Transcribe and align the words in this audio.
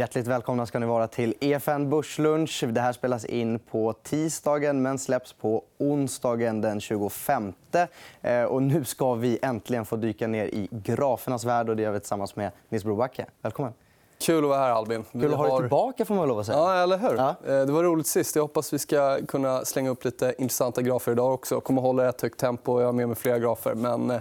Hjärtligt 0.00 0.26
välkomna 0.26 0.66
ska 0.66 0.78
ni 0.78 0.86
vara 0.86 1.06
till 1.06 1.34
EFN 1.40 1.90
Börslunch. 1.90 2.64
Det 2.68 2.80
här 2.80 2.92
spelas 2.92 3.24
in 3.24 3.58
på 3.58 3.92
tisdagen 4.02 4.82
men 4.82 4.98
släpps 4.98 5.32
på 5.32 5.64
onsdagen 5.78 6.60
den 6.60 6.80
25. 6.80 7.52
Eh, 8.22 8.42
och 8.42 8.62
nu 8.62 8.84
ska 8.84 9.14
vi 9.14 9.38
äntligen 9.42 9.84
få 9.84 9.96
dyka 9.96 10.26
ner 10.26 10.44
i 10.46 10.68
grafernas 10.70 11.44
värld. 11.44 11.68
och 11.68 11.76
Det 11.76 11.82
gör 11.82 11.90
vi 11.90 12.00
tillsammans 12.00 12.36
med 12.36 12.50
Nils 12.68 12.84
Brobacke. 12.84 13.26
Välkommen. 13.42 13.72
Kul 14.20 14.44
att 14.44 14.50
vara 14.50 14.58
här, 14.58 14.70
Albin. 14.70 15.04
Kul 15.12 15.32
att 15.32 15.38
ha 15.38 15.46
dig 15.48 15.58
tillbaka. 15.58 16.04
Får 16.04 16.14
man 16.14 16.28
lov 16.28 16.38
att 16.38 16.46
säga. 16.46 16.58
Ja, 16.58 16.82
eller 16.82 16.98
hur? 16.98 17.16
Ja. 17.16 17.28
Eh, 17.28 17.66
det 17.66 17.72
var 17.72 17.82
roligt 17.82 18.06
sist. 18.06 18.36
Jag 18.36 18.42
hoppas 18.42 18.72
vi 18.72 18.78
ska 18.78 19.18
kunna 19.28 19.64
slänga 19.64 19.90
upp 19.90 20.04
lite 20.04 20.34
intressanta 20.38 20.82
grafer 20.82 21.12
idag 21.12 21.34
också. 21.34 21.54
Jag 21.54 21.64
kommer 21.64 21.82
hålla 21.82 22.08
ett 22.08 22.20
högt 22.20 22.40
tempo. 22.40 22.80
Jag 22.80 22.86
har 22.86 22.92
med 22.92 23.08
mig 23.08 23.16
flera 23.16 23.38
grafer. 23.38 23.74
Men 23.74 24.10
eh, 24.10 24.20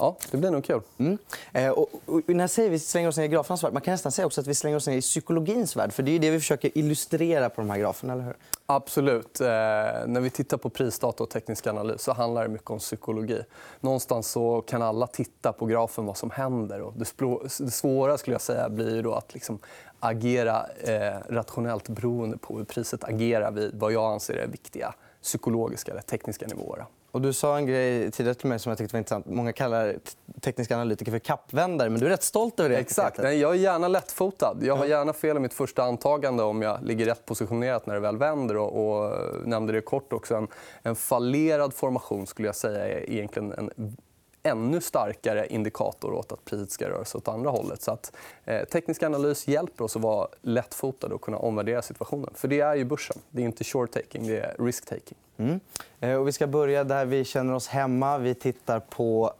Ja, 0.00 0.16
det 0.30 0.36
blir 0.36 0.50
nog 0.50 0.64
kul. 0.64 0.80
Mm. 0.98 1.18
Eh, 1.52 1.68
och, 1.68 1.88
och, 2.06 2.22
när 2.26 2.40
jag 2.40 2.50
säger 2.50 2.70
vi 2.70 2.78
slänger 2.78 3.08
oss 3.08 3.16
ner 3.16 3.24
i 3.24 3.28
grafernas 3.28 3.64
värld, 3.64 3.72
man 3.72 3.82
kan 3.82 3.92
nästan 3.92 4.12
säga 4.12 4.26
också 4.26 4.40
att 4.40 4.46
vi 4.46 4.54
slänger 4.54 4.76
oss 4.76 4.86
ner 4.86 4.96
i 4.96 5.00
psykologins 5.00 5.76
värld. 5.76 5.92
För 5.92 6.02
det 6.02 6.12
är 6.12 6.18
det 6.18 6.30
vi 6.30 6.38
försöker 6.38 6.78
illustrera 6.78 7.50
på 7.50 7.60
de 7.60 7.70
här 7.70 7.78
graferna. 7.78 8.12
Eller 8.12 8.24
hur? 8.24 8.36
Absolut. 8.66 9.40
Eh, 9.40 9.46
när 9.46 10.20
vi 10.20 10.30
tittar 10.30 10.56
på 10.56 10.70
prisdata 10.70 11.22
och 11.22 11.30
teknisk 11.30 11.66
analys 11.66 12.02
så 12.02 12.12
handlar 12.12 12.42
det 12.42 12.48
mycket 12.48 12.70
om 12.70 12.78
psykologi. 12.78 13.42
Någonstans 13.80 14.30
så 14.30 14.60
kan 14.60 14.82
alla 14.82 15.06
titta 15.06 15.52
på 15.52 15.66
grafen 15.66 16.06
vad 16.06 16.16
som 16.16 16.30
händer. 16.30 16.80
Och 16.80 16.94
det 16.96 17.72
svåra 17.72 18.18
skulle 18.18 18.34
jag 18.34 18.42
säga 18.42 18.68
blir 18.68 19.02
då 19.02 19.14
att 19.14 19.34
liksom 19.34 19.58
agera 20.00 20.66
eh, 20.80 21.18
rationellt 21.28 21.88
beroende 21.88 22.38
på 22.38 22.56
hur 22.56 22.64
priset 22.64 23.04
agerar 23.04 23.50
vid 23.50 23.74
vad 23.74 23.92
jag 23.92 24.12
anser 24.12 24.34
är 24.34 24.46
viktiga 24.46 24.94
psykologiska 25.22 25.92
eller 25.92 26.02
tekniska 26.02 26.46
nivåer. 26.46 26.84
Och 27.12 27.20
du 27.20 27.32
sa 27.32 27.56
en 27.56 27.66
grej 27.66 28.10
tidigare 28.10 28.34
till 28.34 28.48
mig 28.48 28.58
som 28.58 28.70
jag 28.70 28.78
tyckte 28.78 28.94
var 28.94 28.98
intressant. 28.98 29.26
Många 29.26 29.52
kallar 29.52 29.96
tekniska 30.40 30.76
analytiker 30.76 31.12
för 31.12 31.18
kappvändare. 31.18 31.90
Men 31.90 32.00
du 32.00 32.06
är 32.06 32.10
rätt 32.10 32.22
stolt 32.22 32.60
över 32.60 32.70
det. 32.70 32.76
Exakt. 32.76 33.18
jag 33.18 33.50
är 33.50 33.54
gärna 33.54 33.88
lättfotad. 33.88 34.56
Jag 34.62 34.76
har 34.76 34.86
gärna 34.86 35.12
fel 35.12 35.36
i 35.36 35.40
mitt 35.40 35.54
första 35.54 35.82
antagande 35.82 36.42
om 36.42 36.62
jag 36.62 36.78
ligger 36.82 37.06
rätt 37.06 37.26
positionerat 37.26 37.86
när 37.86 37.94
det 37.94 38.00
väl 38.00 38.16
vänder. 38.16 38.56
Och, 38.56 39.02
och 39.02 39.16
nämnde 39.44 39.72
det 39.72 39.80
kort 39.80 40.12
också. 40.12 40.34
En, 40.34 40.48
en 40.82 40.96
fallerad 40.96 41.74
formation 41.74 42.26
skulle 42.26 42.48
jag 42.48 42.56
säga 42.56 42.88
är 42.88 43.10
egentligen 43.10 43.52
en 43.52 43.96
ännu 44.42 44.80
starkare 44.80 45.46
indikator 45.46 46.12
åt 46.12 46.32
att 46.32 46.44
priset 46.44 46.70
ska 46.70 46.88
röra 46.88 47.04
sig 47.04 47.18
åt 47.18 47.28
andra 47.28 47.50
hållet. 47.50 47.82
Så 47.82 47.92
att, 47.92 48.12
eh, 48.44 48.64
teknisk 48.64 49.02
analys 49.02 49.48
hjälper 49.48 49.84
oss 49.84 49.96
att 49.96 50.02
vara 50.02 50.28
lättfotade 50.42 51.14
och 51.14 51.20
kunna 51.20 51.36
omvärdera 51.36 51.82
situationen. 51.82 52.30
För 52.34 52.48
Det 52.48 52.60
är 52.60 52.74
ju 52.74 52.84
börsen. 52.84 53.16
Det 53.30 53.42
är 53.42 53.46
inte 53.46 53.64
short-taking, 53.64 54.26
det 54.26 54.38
är 54.38 54.56
risk-taking. 54.58 55.18
Mm. 55.36 55.60
Eh, 56.00 56.14
och 56.14 56.28
vi 56.28 56.32
ska 56.32 56.46
börja 56.46 56.84
där 56.84 57.04
vi 57.04 57.24
känner 57.24 57.54
oss 57.54 57.68
hemma. 57.68 58.18
Vi 58.18 58.34
tittar 58.34 58.80
på 58.80 59.32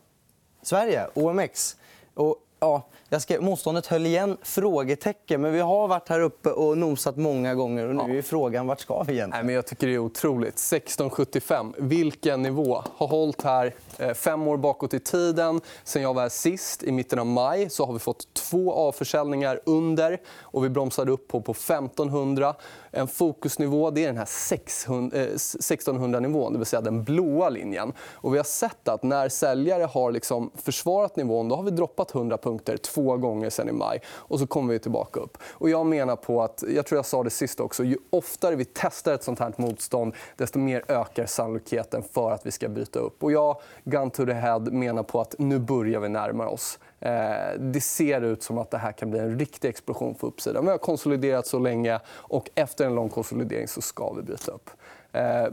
Sverige, 0.62 1.06
OMX. 1.14 1.76
Och 2.14 2.36
Ja, 2.62 2.82
jag 3.08 3.22
skrev, 3.22 3.42
motståndet 3.42 3.86
höll 3.86 4.06
igen? 4.06 4.36
Frågetecken. 4.42 5.40
Men 5.40 5.52
vi 5.52 5.60
har 5.60 5.88
varit 5.88 6.08
här 6.08 6.20
uppe 6.20 6.50
och 6.50 6.78
nosat 6.78 7.16
många 7.16 7.54
gånger. 7.54 7.88
Och 7.88 8.08
nu 8.08 8.18
är 8.18 8.22
frågan 8.22 8.66
vart 8.66 8.80
ska 8.80 9.02
vi 9.02 9.12
egentligen? 9.12 9.30
Nej, 9.30 9.44
men 9.44 9.54
jag 9.54 9.66
tycker 9.66 9.86
det 9.86 9.94
är 9.94 9.98
otroligt. 9.98 10.56
16,75. 10.56 11.74
Vilken 11.78 12.42
nivå. 12.42 12.82
Har 12.96 13.06
hållit 13.06 13.42
här 13.42 13.74
Eh, 14.00 14.14
fem 14.14 14.48
år 14.48 14.56
bakåt 14.56 14.94
i 14.94 15.00
tiden. 15.00 15.60
Sen 15.84 16.02
jag 16.02 16.14
var 16.14 16.22
här 16.22 16.28
sist, 16.28 16.82
i 16.82 16.92
mitten 16.92 17.18
av 17.18 17.26
maj, 17.26 17.70
så 17.70 17.86
har 17.86 17.92
vi 17.92 17.98
fått 17.98 18.34
två 18.34 18.72
avförsäljningar 18.72 19.60
under. 19.66 20.20
och 20.40 20.64
Vi 20.64 20.68
bromsade 20.68 21.12
upp 21.12 21.28
på, 21.28 21.40
på 21.40 21.52
1500. 21.52 22.54
En 22.90 23.08
fokusnivå 23.08 23.90
det 23.90 24.04
är 24.04 24.06
den 24.06 24.16
här 24.16 24.24
1600-nivån, 24.24 26.46
eh, 26.46 26.52
det 26.52 26.58
vill 26.58 26.66
säga 26.66 26.80
den 26.80 27.04
blåa 27.04 27.48
linjen. 27.48 27.92
Och 28.12 28.34
vi 28.34 28.36
har 28.36 28.44
sett 28.44 28.88
att 28.88 29.02
när 29.02 29.28
säljare 29.28 29.84
har 29.84 30.12
liksom 30.12 30.50
försvarat 30.54 31.16
nivån 31.16 31.48
då 31.48 31.56
har 31.56 31.62
vi 31.62 31.70
droppat 31.70 32.14
100 32.14 32.38
punkter 32.38 32.76
två 32.76 33.16
gånger 33.16 33.50
sen 33.50 33.68
i 33.68 33.72
maj. 33.72 34.02
och 34.08 34.38
så 34.38 34.46
kommer 34.46 34.72
vi 34.72 34.78
tillbaka 34.78 35.20
upp. 35.20 35.38
Och 35.50 35.70
jag 35.70 35.86
menar 35.86 36.16
på 36.16 36.42
att, 36.42 36.64
jag 36.68 36.86
tror 36.86 36.98
jag 36.98 37.06
sa 37.06 37.22
det 37.22 37.30
sist 37.30 37.60
också, 37.60 37.84
ju 37.84 37.96
oftare 38.10 38.56
vi 38.56 38.64
testar 38.64 39.14
ett 39.14 39.24
sånt 39.24 39.38
här 39.38 39.52
motstånd 39.56 40.14
desto 40.36 40.58
mer 40.58 40.84
ökar 40.88 41.26
sannolikheten 41.26 42.02
för 42.02 42.30
att 42.30 42.46
vi 42.46 42.50
ska 42.50 42.68
byta 42.68 42.98
upp. 42.98 43.22
Och 43.22 43.32
jag, 43.32 43.56
gun 43.90 44.10
to 44.10 44.26
the 44.26 44.32
head, 44.32 44.58
menar 44.58 45.02
på 45.02 45.20
att 45.20 45.34
nu 45.38 45.58
börjar 45.58 46.00
vi 46.00 46.08
närma 46.08 46.48
oss. 46.48 46.78
Eh, 47.00 47.58
det 47.58 47.80
ser 47.80 48.20
ut 48.20 48.42
som 48.42 48.58
att 48.58 48.70
det 48.70 48.78
här 48.78 48.92
kan 48.92 49.10
bli 49.10 49.20
en 49.20 49.38
riktig 49.38 49.68
explosion 49.68 50.14
på 50.14 50.26
uppsidan. 50.26 50.64
Vi 50.64 50.70
har 50.70 50.78
konsoliderat 50.78 51.46
så 51.46 51.58
länge 51.58 52.00
och 52.08 52.50
efter 52.54 52.86
en 52.86 52.94
lång 52.94 53.08
konsolidering 53.08 53.68
så 53.68 53.80
ska 53.80 54.12
vi 54.12 54.22
byta 54.22 54.52
upp. 54.52 54.70
Eh, 55.12 55.46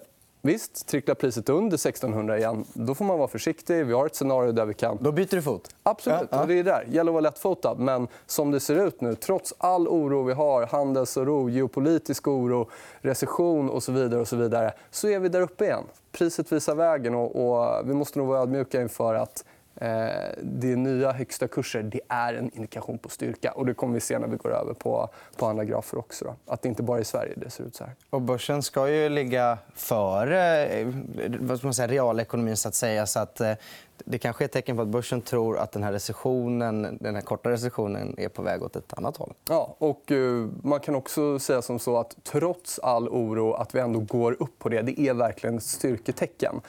Visst, 0.47 0.87
tricklar 0.87 1.15
priset 1.15 1.49
under 1.49 1.75
1600 1.75 2.37
igen, 2.37 2.65
då 2.73 2.95
får 2.95 3.05
man 3.05 3.17
vara 3.17 3.27
försiktig. 3.27 3.85
Vi 3.85 3.93
har 3.93 4.05
ett 4.05 4.15
scenario 4.15 4.51
där 4.51 4.65
vi 4.65 4.73
kan... 4.73 4.97
Då 5.01 5.11
byter 5.11 5.35
du 5.35 5.41
fot? 5.41 5.75
Absolut. 5.83 6.27
Ja, 6.31 6.37
ja. 6.39 6.45
Det 6.45 6.59
är 6.59 6.63
där. 6.63 6.85
gäller 6.89 7.11
att 7.11 7.13
vara 7.13 7.21
lättfotad. 7.21 7.75
Men 7.75 8.07
som 8.25 8.51
det 8.51 8.59
ser 8.59 8.87
ut 8.87 9.01
nu, 9.01 9.15
trots 9.15 9.53
all 9.57 9.87
oro 9.87 10.23
vi 10.23 10.33
har 10.33 10.65
handelsoro, 10.65 11.49
geopolitisk 11.49 12.27
oro, 12.27 12.69
recession 13.01 13.69
och 13.69 13.83
så 13.83 13.91
vidare, 13.91 14.19
och 14.19 14.27
så 14.27 14.35
vidare 14.35 14.73
så 14.91 15.07
är 15.07 15.19
vi 15.19 15.29
där 15.29 15.41
uppe 15.41 15.65
igen. 15.65 15.83
Priset 16.11 16.51
visar 16.51 16.75
vägen. 16.75 17.15
och, 17.15 17.35
och 17.35 17.89
vi 17.89 17.93
måste 17.93 18.19
nog 18.19 18.27
vara 18.27 18.41
ödmjuka 18.41 18.81
inför 18.81 19.15
att 19.15 19.45
det 20.41 20.71
är 20.71 20.75
nya 20.75 21.11
högsta 21.11 21.47
kurser 21.47 21.83
det 21.83 22.01
är 22.07 22.33
en 22.33 22.51
indikation 22.55 22.97
på 22.97 23.09
styrka. 23.09 23.51
Och 23.51 23.65
det 23.65 23.73
kommer 23.73 23.93
vi 23.93 23.99
se 23.99 24.19
när 24.19 24.27
vi 24.27 24.37
går 24.37 24.53
över 24.53 24.73
på, 24.73 25.09
på 25.35 25.45
andra 25.45 25.65
grafer. 25.65 25.97
också. 25.97 26.25
Då. 26.25 26.35
Att 26.53 26.61
det 26.61 26.69
inte 26.69 26.83
bara 26.83 26.97
är 26.97 27.01
i 27.01 27.05
Sverige 27.05 27.33
det 27.37 27.49
ser 27.49 27.63
ut 27.63 27.75
så 27.75 27.83
här. 27.83 27.93
Och 28.09 28.21
börsen 28.21 28.63
ska 28.63 28.89
ju 28.89 29.09
ligga 29.09 29.57
före 29.73 30.65
eh, 30.65 30.87
vad 31.39 31.63
man 31.63 31.73
säga, 31.73 31.87
realekonomin. 31.87 32.57
Så 32.57 32.67
att 32.67 32.75
säga. 32.75 33.05
Så 33.05 33.19
att, 33.19 33.41
eh, 33.41 33.53
det 34.05 34.17
kanske 34.17 34.43
är 34.43 34.45
ett 34.45 34.51
tecken 34.51 34.75
på 34.75 34.81
att 34.81 34.87
börsen 34.87 35.21
tror 35.21 35.57
att 35.57 35.71
den 35.71 35.83
här 35.83 35.91
recessionen, 35.91 36.97
den 37.01 37.15
här 37.15 37.21
korta 37.21 37.49
recessionen 37.49 38.15
är 38.17 38.29
på 38.29 38.41
väg 38.41 38.63
åt 38.63 38.75
ett 38.75 38.93
annat 38.93 39.17
håll. 39.17 39.33
Ja, 39.49 39.75
och 39.77 40.11
man 40.63 40.79
kan 40.79 40.95
också 40.95 41.39
säga 41.39 41.61
som 41.61 41.79
så 41.79 41.97
att 41.97 42.15
trots 42.23 42.79
all 42.79 43.09
oro 43.09 43.53
att 43.53 43.75
vi 43.75 43.79
ändå 43.79 43.99
går 43.99 44.35
upp 44.39 44.59
på 44.59 44.69
det, 44.69 44.81
det 44.81 45.01
är 45.01 45.13
verkligen 45.13 45.57
ett 45.57 45.63
styrketecken. 45.63 46.61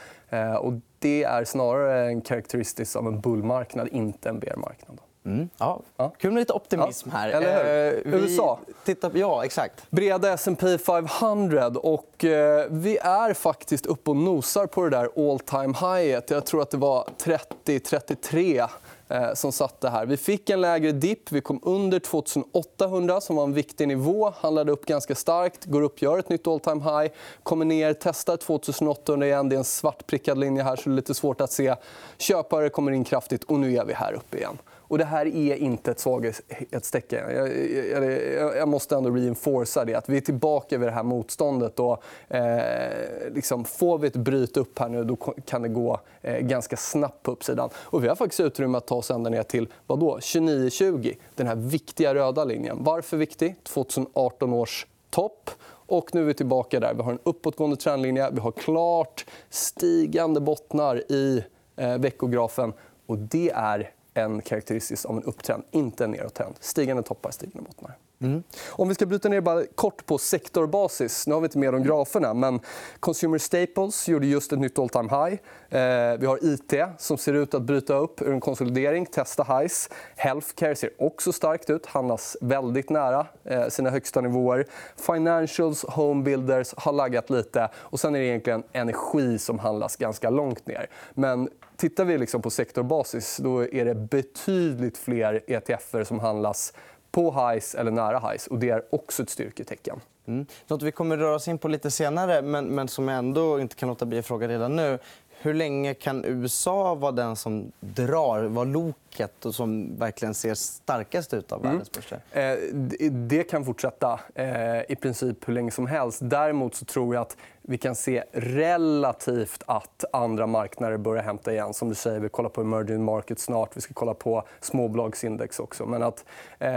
Och 0.61 0.73
det 0.99 1.25
är 1.25 1.45
snarare 1.45 2.07
en 2.07 2.21
karaktäristisk 2.21 2.97
av 2.97 3.07
en 3.07 3.21
bullmarknad, 3.21 3.89
inte 3.89 4.29
en 4.29 4.39
bearmarknad. 4.39 5.01
Mm. 5.25 5.49
Ja. 5.59 5.83
Kul 6.19 6.33
med 6.33 6.41
lite 6.41 6.53
optimism 6.53 7.11
här. 7.11 7.29
Ja, 7.29 7.37
eller 7.37 7.93
hur? 7.93 7.99
Eh, 7.99 8.03
vi... 8.05 8.25
USA. 8.25 8.59
Tittar... 8.85 9.11
Ja, 9.15 9.45
exakt. 9.45 9.91
Breda 9.91 10.33
S&P 10.33 10.79
500. 10.79 11.67
Och, 11.67 12.25
eh, 12.25 12.67
vi 12.71 12.99
är 12.99 13.35
faktiskt 13.35 13.87
uppe 13.87 14.11
och 14.11 14.17
nosar 14.17 14.67
på 14.67 14.85
det 14.85 14.91
där 14.91 15.31
all 15.31 15.39
time 15.39 15.75
highet. 15.81 16.31
Jag 16.31 16.47
tror 16.47 16.63
att 16.63 16.71
det 16.71 16.77
var 16.77 17.09
30-33 17.19 18.61
Eh, 18.61 18.69
Eh, 19.11 19.35
som 19.35 19.53
satte 19.53 19.89
här. 19.89 20.07
Vi 20.07 20.17
fick 20.17 20.51
en 20.51 20.61
lägre 20.61 20.93
dipp. 20.93 21.33
Vi 21.33 21.41
kom 21.41 21.61
under 21.63 21.99
2800, 21.99 23.21
som 23.21 23.37
var 23.37 23.45
en 23.45 23.53
viktig 23.53 23.89
nivå. 23.89 24.33
Handlade 24.41 24.73
upp 24.73 24.87
ganska 24.87 25.15
starkt. 25.15 25.65
Går 25.65 25.83
upp, 25.83 26.03
gör 26.03 26.19
ett 26.19 26.29
nytt 26.29 26.47
all 26.47 26.61
time 26.61 26.83
high. 26.83 27.13
Kommer 27.43 27.65
ner, 27.65 27.95
testar 28.01 28.37
2800 28.37 29.27
igen. 29.27 29.49
Det 29.49 29.57
är 29.57 29.59
en 29.59 29.65
svartprickad 29.65 30.39
linje 30.39 30.63
här, 30.63 30.77
så 30.77 30.83
det 30.83 30.95
är 30.95 30.97
lite 30.97 31.15
svårt 31.15 31.41
att 31.41 31.53
se. 31.53 31.75
Köpare 32.19 32.69
kommer 32.69 32.93
in 32.93 33.05
kraftigt 33.05 33.45
och 33.45 33.59
nu 33.59 33.77
är 33.77 33.85
vi 33.85 33.93
här 33.93 34.13
uppe 34.13 34.37
igen. 34.37 34.59
Och 34.89 34.99
det 34.99 35.05
här 35.05 35.27
är 35.27 35.57
inte 35.57 35.91
ett 35.91 36.01
svaghetstecken. 36.01 37.35
Jag, 37.35 37.49
jag, 37.89 38.57
jag, 38.57 38.69
måste 38.69 38.97
ändå 38.97 39.11
reinforcera 39.11 39.85
det. 39.85 39.95
Att 39.95 40.09
vi 40.09 40.17
är 40.17 40.21
tillbaka 40.21 40.79
vid 40.79 40.89
det 40.89 40.93
här 40.93 41.03
motståndet. 41.03 41.81
Och, 41.81 42.03
eh, 42.29 42.93
liksom, 43.33 43.65
får 43.65 43.99
vi 43.99 44.07
ett 44.07 44.17
bryt 44.17 44.57
upp 44.57 44.79
här 44.79 44.89
nu 44.89 45.05
då 45.05 45.17
kan 45.47 45.63
det 45.63 45.69
gå 45.69 46.01
eh, 46.23 46.39
ganska 46.39 46.77
snabbt 46.77 47.23
på 47.23 47.31
uppsidan. 47.31 47.71
Och 47.75 48.05
vi 48.05 48.09
har 48.09 48.15
faktiskt 48.15 48.41
utrymme 48.41 48.79
att 48.79 48.87
ta 48.87 48.95
oss 48.95 49.11
ända 49.11 49.31
ner 49.31 49.43
till 49.43 49.69
29-20. 49.87 51.17
Den 51.35 51.47
här 51.47 51.57
viktiga 51.57 52.15
röda 52.15 52.45
linjen. 52.45 52.77
Varför 52.81 53.17
viktig? 53.17 53.57
2018 53.65 54.53
års 54.53 54.87
topp. 55.11 55.51
Och 55.89 56.15
nu 56.15 56.21
är 56.21 56.25
vi 56.25 56.35
tillbaka 56.35 56.81
där. 56.81 56.95
Vi 56.95 57.03
har 57.03 57.13
en 57.13 57.19
uppåtgående 57.23 57.77
trendlinje. 57.77 58.31
Vi 58.31 58.41
har 58.41 58.53
klart 58.53 59.27
stigande 59.51 60.41
bottnar 60.41 61.13
i 61.13 61.45
eh, 61.77 61.99
veckografen. 61.99 62.73
Och 63.07 63.19
det 63.19 63.51
är 63.55 63.91
en 64.21 64.43
karaktäristisk 64.43 65.07
av 65.07 65.17
en 65.17 65.23
upptrend, 65.23 65.65
inte 65.71 66.05
en 66.05 66.11
nedåttrend. 66.11 66.55
Stigande 66.61 67.03
toppar, 67.03 67.31
stigande 67.31 67.63
bottnar. 67.63 67.97
Mm. 68.21 68.43
Om 68.71 68.89
vi 68.89 68.95
ska 68.95 69.07
bryta 69.07 69.29
ner 69.29 69.41
bara 69.41 69.65
kort 69.75 70.07
på 70.07 70.19
sektorbasis. 70.19 71.27
Nu 71.27 71.35
har 71.35 71.41
vi 71.41 71.45
inte 71.45 71.59
med 71.59 71.73
de 71.73 71.83
graferna. 71.83 72.35
Men 72.35 72.61
Consumer 73.01 73.39
Staples 73.39 74.09
gjorde 74.09 74.27
just 74.27 74.53
ett 74.53 74.59
nytt 74.59 74.79
all 74.79 74.89
time 74.89 75.09
high. 75.09 75.41
Eh, 75.71 76.19
vi 76.19 76.27
har 76.27 76.39
IT 76.43 76.75
som 76.99 77.19
ser 77.19 77.35
ut 77.35 77.55
att 77.55 77.63
bryta 77.63 77.95
upp 77.95 78.23
ur 78.23 78.33
en 78.33 78.41
konsolidering, 78.41 79.07
testa 79.07 79.43
highs. 79.43 79.91
Healthcare 80.17 80.75
ser 80.75 80.91
också 80.99 81.33
starkt 81.33 81.71
ut, 81.71 81.87
handlas 81.87 82.37
väldigt 82.41 82.91
nära 82.91 83.27
eh, 83.45 83.69
sina 83.69 83.91
högsta 83.91 84.21
nivåer. 84.21 84.67
Financials, 84.97 85.85
homebuilders 85.85 86.75
har 86.77 86.93
laggat 86.93 87.31
lite. 87.31 87.71
Och 87.75 88.01
sen 88.01 88.15
är 88.15 88.19
det 88.19 88.27
egentligen 88.27 88.63
energi 88.73 89.39
som 89.39 89.59
handlas 89.59 89.97
ganska 89.97 90.31
långt 90.31 90.67
ner. 90.67 90.87
Men 91.15 91.49
tittar 91.77 92.05
vi 92.05 92.19
liksom 92.19 92.43
på 92.43 92.51
sektorbasis 92.51 93.37
då 93.37 93.63
är 93.63 93.85
det 93.85 93.95
betydligt 93.95 94.99
fler 94.99 95.45
ETFer 95.47 96.05
som 96.05 96.19
handlas 96.19 96.73
på 97.19 97.31
highs 97.31 97.75
eller 97.75 97.91
nära 97.91 98.31
highs. 98.31 98.47
Och 98.47 98.59
det 98.59 98.71
är 98.71 98.83
också 98.91 99.23
ett 99.23 99.31
styrketecken. 99.31 100.01
Mm. 100.27 100.47
Något 100.67 100.83
vi 100.83 100.93
kommer 100.93 101.17
att 101.17 101.21
röra 101.21 101.35
oss 101.35 101.49
in 101.49 101.59
på 101.59 101.69
lite 101.69 101.91
senare, 101.91 102.43
men, 102.43 102.67
men 102.67 102.89
som 102.89 103.09
jag 103.09 103.19
ändå 103.19 103.61
inte 103.61 103.77
kan 103.77 103.89
låta 103.89 104.07
bli 104.07 104.19
att 104.19 104.27
fråga 104.27 104.49
redan 104.49 104.77
nu 104.77 104.99
hur 105.41 105.55
länge 105.55 105.95
kan 105.95 106.25
USA 106.25 106.95
vara 106.95 107.13
den 107.13 107.37
som 107.37 107.73
drar, 107.81 108.43
vara 108.43 108.65
loket 108.65 109.45
och 109.45 109.55
som 109.55 109.97
verkligen 109.99 110.35
ser 110.35 110.55
starkast 110.55 111.35
ut 111.35 111.53
av 111.53 111.63
världens 111.63 111.93
börser? 111.93 112.21
Eh, 112.33 112.59
det- 112.73 113.09
Det 113.29 113.43
kan 113.45 113.65
fortsätta 113.65 114.21
eh, 114.35 114.81
i 114.93 114.97
princip 115.03 115.49
hur 115.49 115.53
länge 115.55 115.71
som 115.71 115.87
helst. 115.87 116.19
Däremot 116.23 116.75
så 116.75 116.85
tror 116.85 117.15
jag 117.15 117.23
att 117.23 117.37
vi 117.63 117.79
kan 117.79 117.95
se 117.95 118.25
relativt 118.33 119.63
att 119.67 120.05
andra 120.13 120.47
marknader 120.47 120.97
börjar 120.97 121.23
hämta 121.23 121.53
igen. 121.53 121.75
Som 121.75 121.89
du 121.89 121.95
säger, 121.95 122.21
vi 122.21 122.29
kollar 122.29 122.51
på 122.51 122.61
emerging 122.61 123.05
markets 123.05 123.43
snart. 123.45 123.77
Vi 123.77 123.81
ska 123.81 123.95
kolla 123.95 124.15
på 124.15 124.43
småbolagsindex 124.61 125.61
också. 125.61 125.87
Men 125.87 126.03
att, 126.03 126.25
eh, 126.59 126.71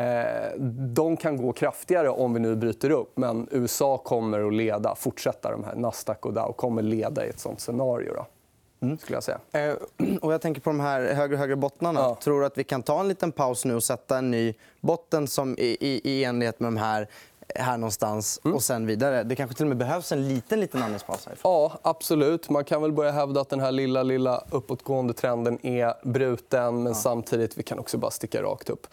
de 0.93 1.17
kan 1.17 1.37
gå 1.37 1.53
kraftigare 1.53 2.09
om 2.09 2.33
vi 2.33 2.39
nu 2.39 2.55
bryter 2.55 2.89
upp. 2.89 3.17
Men 3.17 3.47
USA 3.51 3.97
kommer 3.97 4.47
att 4.47 4.53
leda, 4.53 4.95
fortsätta. 4.95 5.51
De 5.51 5.63
här 5.63 5.75
Nasdaq 5.75 6.25
och 6.25 6.33
Dow 6.33 6.53
kommer 6.53 6.81
leda 6.81 7.25
i 7.25 7.29
ett 7.29 7.39
sånt 7.39 7.59
scenario. 7.59 8.13
Då, 8.13 8.25
skulle 8.81 9.15
jag 9.15 9.23
säga. 9.23 9.39
Eh, 9.51 9.75
Och 10.21 10.33
jag 10.33 10.41
tänker 10.41 10.61
på 10.61 10.69
de 10.69 10.79
här 10.79 11.13
högre 11.13 11.35
och 11.35 11.39
högre 11.39 11.55
bottnarna. 11.55 11.99
Ja. 11.99 12.17
Tror 12.23 12.39
du 12.39 12.45
att 12.45 12.57
vi 12.57 12.63
kan 12.63 12.83
ta 12.83 12.99
en 12.99 13.07
liten 13.07 13.31
paus 13.31 13.65
nu 13.65 13.75
och 13.75 13.83
sätta 13.83 14.17
en 14.17 14.31
ny 14.31 14.53
botten 14.79 15.27
som 15.27 15.55
i, 15.57 15.77
i, 15.79 16.01
i 16.03 16.23
enlighet 16.23 16.59
med 16.59 16.67
de 16.67 16.77
här 16.77 17.07
här 17.55 17.77
någonstans 17.77 18.39
och 18.43 18.63
sen 18.63 18.85
vidare? 18.85 19.23
Det 19.23 19.35
kanske 19.35 19.55
till 19.55 19.65
och 19.65 19.69
med 19.69 19.77
behövs 19.77 20.11
en 20.11 20.27
liten, 20.27 20.59
liten 20.59 20.83
andningspaus 20.83 21.25
härifrån. 21.25 21.51
Ja, 21.51 21.79
absolut. 21.81 22.49
Man 22.49 22.63
kan 22.65 22.81
väl 22.81 22.91
börja 22.91 23.11
hävda 23.11 23.41
att 23.41 23.49
den 23.49 23.59
här 23.59 23.71
lilla, 23.71 24.03
lilla 24.03 24.43
uppåtgående 24.51 25.13
trenden 25.13 25.65
är 25.65 26.07
bruten. 26.07 26.83
Men 26.83 26.95
samtidigt 26.95 27.57
vi 27.57 27.63
kan 27.63 27.79
också 27.79 27.97
bara 27.97 28.11
sticka 28.11 28.43
rakt 28.43 28.69
upp. 28.69 28.87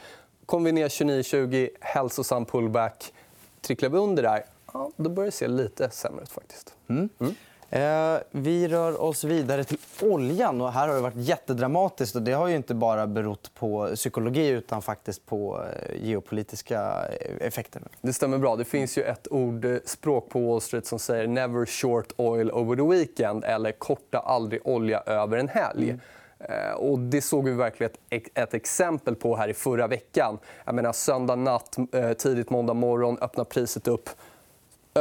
Kommer 0.46 0.64
vi 0.64 0.72
ner 0.72 0.88
29-20, 0.88 1.68
hälsosam 1.80 2.44
pullback. 2.44 3.12
Tricklar 3.60 3.88
vi 3.88 3.98
under 3.98 4.22
där, 4.22 4.44
ja, 4.72 4.90
då 4.96 5.10
börjar 5.10 5.26
det 5.26 5.32
se 5.36 5.48
lite 5.48 5.90
sämre 5.90 6.22
ut. 6.22 6.28
faktiskt. 6.28 6.74
Eh, 6.88 7.28
vi 8.30 8.68
rör 8.68 9.02
oss 9.02 9.24
vidare 9.24 9.64
till 9.64 9.78
oljan. 10.02 10.60
Och 10.60 10.72
här 10.72 10.88
har 10.88 10.94
det 10.94 11.00
varit 11.00 11.16
jättedramatiskt. 11.16 12.16
Och 12.16 12.22
det 12.22 12.32
har 12.32 12.48
ju 12.48 12.56
inte 12.56 12.74
bara 12.74 13.06
berott 13.06 13.54
på 13.54 13.90
psykologi 13.94 14.48
utan 14.48 14.82
faktiskt 14.82 15.26
på 15.26 15.62
eh, 15.62 16.06
geopolitiska 16.06 17.06
eh, 17.20 17.46
effekter. 17.46 17.82
Det 18.00 18.12
stämmer 18.12 18.38
bra. 18.38 18.56
Det 18.56 18.64
finns 18.64 18.98
ju 18.98 19.02
ett 19.02 19.26
ordspråk 19.26 20.28
på 20.30 20.40
Wall 20.40 20.60
Street 20.60 20.86
som 20.86 20.98
säger 20.98 21.26
“never 21.26 21.66
short 21.66 22.12
oil 22.16 22.50
over 22.50 22.76
the 22.76 22.82
weekend” 22.82 23.44
eller 23.44 23.72
“korta 23.72 24.18
aldrig 24.18 24.60
olja 24.64 25.02
över 25.06 25.36
en 25.36 25.48
helg”. 25.48 25.98
Eh, 26.40 26.72
Och 26.72 26.98
det 26.98 27.22
såg 27.22 27.44
vi 27.44 27.52
verkligen 27.52 27.92
ett, 28.34 28.54
exempel 28.54 29.14
på 29.14 29.36
här 29.36 29.48
i 29.48 29.54
förra 29.54 29.86
veckan. 29.86 30.38
Jag 30.64 30.74
menar, 30.74 30.92
söndag 30.92 31.36
natt, 31.36 31.76
eh, 31.92 32.12
tidigt 32.12 32.50
måndag 32.50 32.74
morgon 32.74 33.18
öppnar 33.20 33.44
priset 33.44 33.88
upp 33.88 34.10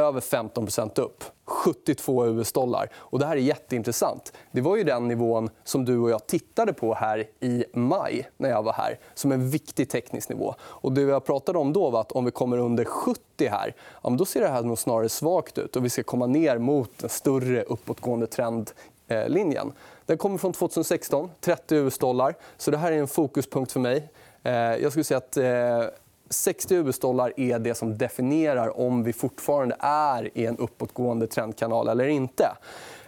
över 0.02 0.20
15% 0.20 1.00
upp. 1.00 1.24
72 1.44 2.26
US-dollar. 2.26 2.90
Och 2.94 3.18
det 3.18 3.26
här 3.26 3.36
är 3.36 3.40
jätteintressant. 3.40 4.32
Det 4.50 4.60
var 4.60 4.76
ju 4.76 4.84
den 4.84 5.08
nivån 5.08 5.50
som 5.64 5.84
du 5.84 5.98
och 5.98 6.10
jag 6.10 6.26
tittade 6.26 6.72
på 6.72 6.94
här 6.94 7.26
i 7.40 7.64
maj 7.72 8.28
när 8.36 8.50
jag 8.50 8.62
var 8.62 8.72
här 8.72 8.98
som 9.14 9.32
en 9.32 9.50
viktig 9.50 9.90
teknisk 9.90 10.28
nivå. 10.28 10.54
Och 10.60 10.92
det 10.92 11.02
jag 11.02 11.24
pratade 11.24 11.58
om 11.58 11.72
då 11.72 11.90
var 11.90 12.00
att 12.00 12.12
om 12.12 12.24
vi 12.24 12.30
kommer 12.30 12.58
under 12.58 12.84
70 12.84 13.20
här, 13.38 13.74
ja, 14.02 14.10
då 14.10 14.24
ser 14.24 14.40
det 14.40 14.48
här 14.48 14.62
nog 14.62 14.78
snarare 14.78 15.08
svagt 15.08 15.58
ut 15.58 15.76
och 15.76 15.84
vi 15.84 15.90
ska 15.90 16.02
komma 16.02 16.26
ner 16.26 16.58
mot 16.58 16.98
den 16.98 17.10
större 17.10 17.62
uppåtgående 17.62 18.26
trendlinjen. 18.26 19.66
Eh, 19.66 19.72
den 20.06 20.18
kommer 20.18 20.38
från 20.38 20.52
2016, 20.52 21.30
30 21.40 21.76
US-dollar. 21.76 22.34
Så 22.56 22.70
det 22.70 22.76
här 22.76 22.92
är 22.92 22.96
en 22.96 23.08
fokuspunkt 23.08 23.72
för 23.72 23.80
mig. 23.80 24.08
Eh, 24.42 24.52
jag 24.52 24.90
skulle 24.92 25.04
säga 25.04 25.18
att 25.18 25.36
eh, 25.36 25.94
60 26.30 26.74
US-dollar 26.74 27.32
är 27.36 27.58
det 27.58 27.74
som 27.74 27.98
definierar 27.98 28.80
om 28.80 29.02
vi 29.02 29.12
fortfarande 29.12 29.76
är 29.80 30.38
i 30.38 30.46
en 30.46 30.56
uppåtgående 30.56 31.26
trendkanal 31.26 31.88
eller 31.88 32.08
inte. 32.08 32.48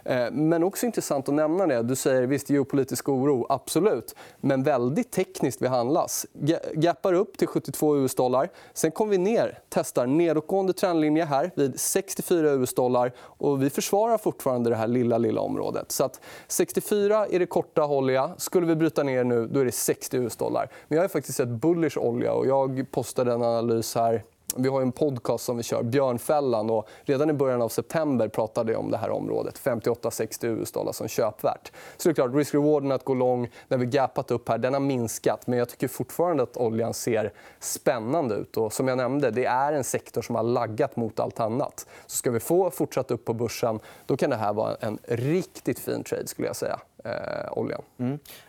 Eh, 0.03 0.31
men 0.31 0.63
också 0.63 0.85
intressant 0.85 1.29
att 1.29 1.35
nämna 1.35 1.67
det. 1.67 1.83
Du 1.83 1.95
säger 1.95 2.27
visst 2.27 2.49
geopolitisk 2.49 3.09
oro, 3.09 3.45
absolut. 3.49 4.15
Men 4.37 4.63
väldigt 4.63 5.11
tekniskt 5.11 5.61
vi 5.61 5.67
handlas. 5.67 6.25
Gappar 6.73 7.13
upp 7.13 7.37
till 7.37 7.47
72 7.47 7.97
US-dollar. 7.97 8.49
Sen 8.73 8.91
kommer 8.91 9.11
vi 9.11 9.17
ner, 9.17 9.59
testar 9.69 10.05
nedåtgående 10.05 10.73
trendlinje 10.73 11.25
här 11.25 11.51
vid 11.55 11.79
64 11.79 12.51
US-dollar. 12.51 13.11
Och 13.19 13.63
vi 13.63 13.69
försvarar 13.69 14.17
fortfarande 14.17 14.69
det 14.69 14.75
här 14.75 14.87
lilla, 14.87 15.17
lilla 15.17 15.41
området. 15.41 15.91
Så 15.91 16.03
att 16.03 16.19
64 16.47 17.27
är 17.27 17.39
det 17.39 17.45
korta 17.45 17.81
hålliga. 17.81 18.31
Skulle 18.37 18.67
vi 18.67 18.75
bryta 18.75 19.03
ner 19.03 19.23
nu, 19.23 19.47
då 19.47 19.59
är 19.59 19.65
det 19.65 19.71
60 19.71 20.17
US-dollar. 20.17 20.69
Men 20.87 20.95
jag 20.95 21.03
har 21.03 21.07
faktiskt 21.07 21.37
sett 21.37 21.49
bullish 21.49 21.97
olja 21.97 22.33
och 22.33 22.47
jag 22.47 22.85
postade 22.91 23.33
en 23.33 23.43
analys 23.43 23.95
här 23.95 24.23
vi 24.57 24.69
har 24.69 24.81
en 24.81 24.91
podcast 24.91 25.45
som 25.45 25.57
vi 25.57 25.63
kör, 25.63 25.83
Björnfällan. 25.83 26.69
Och 26.69 26.87
redan 27.01 27.29
i 27.29 27.33
början 27.33 27.61
av 27.61 27.69
september 27.69 28.27
pratade 28.27 28.71
jag 28.71 28.81
om 28.81 28.91
det 28.91 28.97
här 28.97 29.09
området. 29.09 29.59
58-60 29.63 30.45
US-dollar 30.45 30.91
som 30.91 31.07
köpvärt. 31.07 31.71
Så 31.97 32.09
det 32.09 32.11
är 32.11 32.13
klart, 32.13 32.35
risk-rewarden 32.35 32.91
att 32.91 33.05
gå 33.05 33.13
lång 33.13 33.49
när 33.67 33.77
vi 33.77 33.85
gapat 33.85 34.31
upp 34.31 34.49
här, 34.49 34.57
den 34.57 34.73
har 34.73 34.79
minskat. 34.79 35.47
Men 35.47 35.59
jag 35.59 35.69
tycker 35.69 35.87
fortfarande 35.87 36.43
att 36.43 36.57
oljan 36.57 36.93
ser 36.93 37.33
spännande 37.59 38.35
ut. 38.35 38.57
Och 38.57 38.73
som 38.73 38.87
jag 38.87 38.97
nämnde, 38.97 39.31
det 39.31 39.45
är 39.45 39.73
en 39.73 39.83
sektor 39.83 40.21
som 40.21 40.35
har 40.35 40.43
laggat 40.43 40.95
mot 40.95 41.19
allt 41.19 41.39
annat. 41.39 41.87
Så 42.05 42.17
ska 42.17 42.31
vi 42.31 42.39
få 42.39 42.71
fortsatt 42.71 43.11
upp 43.11 43.25
på 43.25 43.33
börsen, 43.33 43.79
då 44.05 44.17
kan 44.17 44.29
det 44.29 44.35
här 44.35 44.53
vara 44.53 44.75
en 44.75 44.97
riktigt 45.03 45.79
fin 45.79 46.03
trade, 46.03 46.27
skulle 46.27 46.47
jag 46.47 46.55
säga. 46.55 46.79
Eh, 47.03 47.51
oljan. 47.51 47.81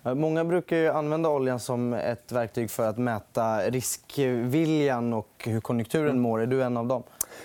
Eh, 0.05 0.15
Många 0.15 0.45
brukar 0.45 0.85
använda 0.85 1.29
oljan 1.29 1.61
som 1.61 1.93
ett 1.93 2.33
verktyg 2.33 2.71
för 2.71 2.89
att 2.89 2.99
mäta 2.99 3.59
riskviljan 3.59 5.13
och 5.13 5.29
hur 5.45 5.61
konjunkturen 5.61 6.21
mår. 6.21 6.43
Är 6.43 6.47
du 6.47 6.63
en 6.63 6.77
av 6.77 6.87
dem? 6.87 7.03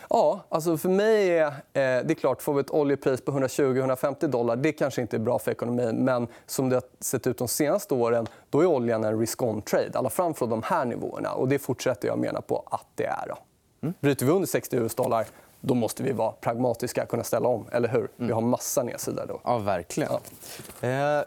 Ja, 0.09 0.39
alltså 0.49 0.77
för 0.77 0.89
mig 0.89 1.37
är 1.37 1.45
eh, 1.47 1.51
det 1.73 1.81
är 2.09 2.13
klart, 2.13 2.41
får 2.41 2.53
vi 2.53 2.59
ett 2.59 2.71
oljepris 2.71 3.21
på 3.21 3.31
120-150 3.31 4.27
dollar, 4.27 4.55
det 4.55 4.71
kanske 4.71 5.01
inte 5.01 5.17
är 5.17 5.19
bra 5.19 5.39
för 5.39 5.51
ekonomin. 5.51 5.95
Men 5.95 6.27
som 6.45 6.69
det 6.69 6.75
har 6.75 6.83
sett 6.99 7.27
ut 7.27 7.37
de 7.37 7.47
senaste 7.47 7.93
åren, 7.93 8.27
då 8.49 8.61
är 8.61 8.65
oljan 8.65 9.03
en 9.03 9.19
risk-on-trade. 9.19 9.91
Alla 9.93 10.09
fram 10.09 10.33
från 10.33 10.49
de 10.49 10.63
här 10.63 10.85
nivåerna. 10.85 11.31
Och 11.33 11.47
det 11.47 11.59
fortsätter 11.59 12.07
jag 12.07 12.19
mena 12.19 12.41
på 12.41 12.63
att 12.71 12.87
det 12.95 13.05
är. 13.05 13.27
Då. 13.27 13.37
Bryter 13.99 14.25
vi 14.25 14.31
under 14.31 14.47
60 14.47 14.77
US-dollar, 14.77 15.25
då 15.67 15.73
måste 15.73 16.03
vi 16.03 16.11
vara 16.11 16.31
pragmatiska 16.31 17.03
och 17.03 17.09
kunna 17.09 17.23
ställa 17.23 17.47
om. 17.47 17.65
Eller 17.71 17.87
hur? 17.89 18.07
Vi 18.15 18.31
har 18.31 18.41
massa 18.41 18.83
nedsidor 18.83 19.25
då. 19.27 19.41
Ja, 19.43 19.57
verkligen. 19.57 20.11
Eh, 20.81 21.21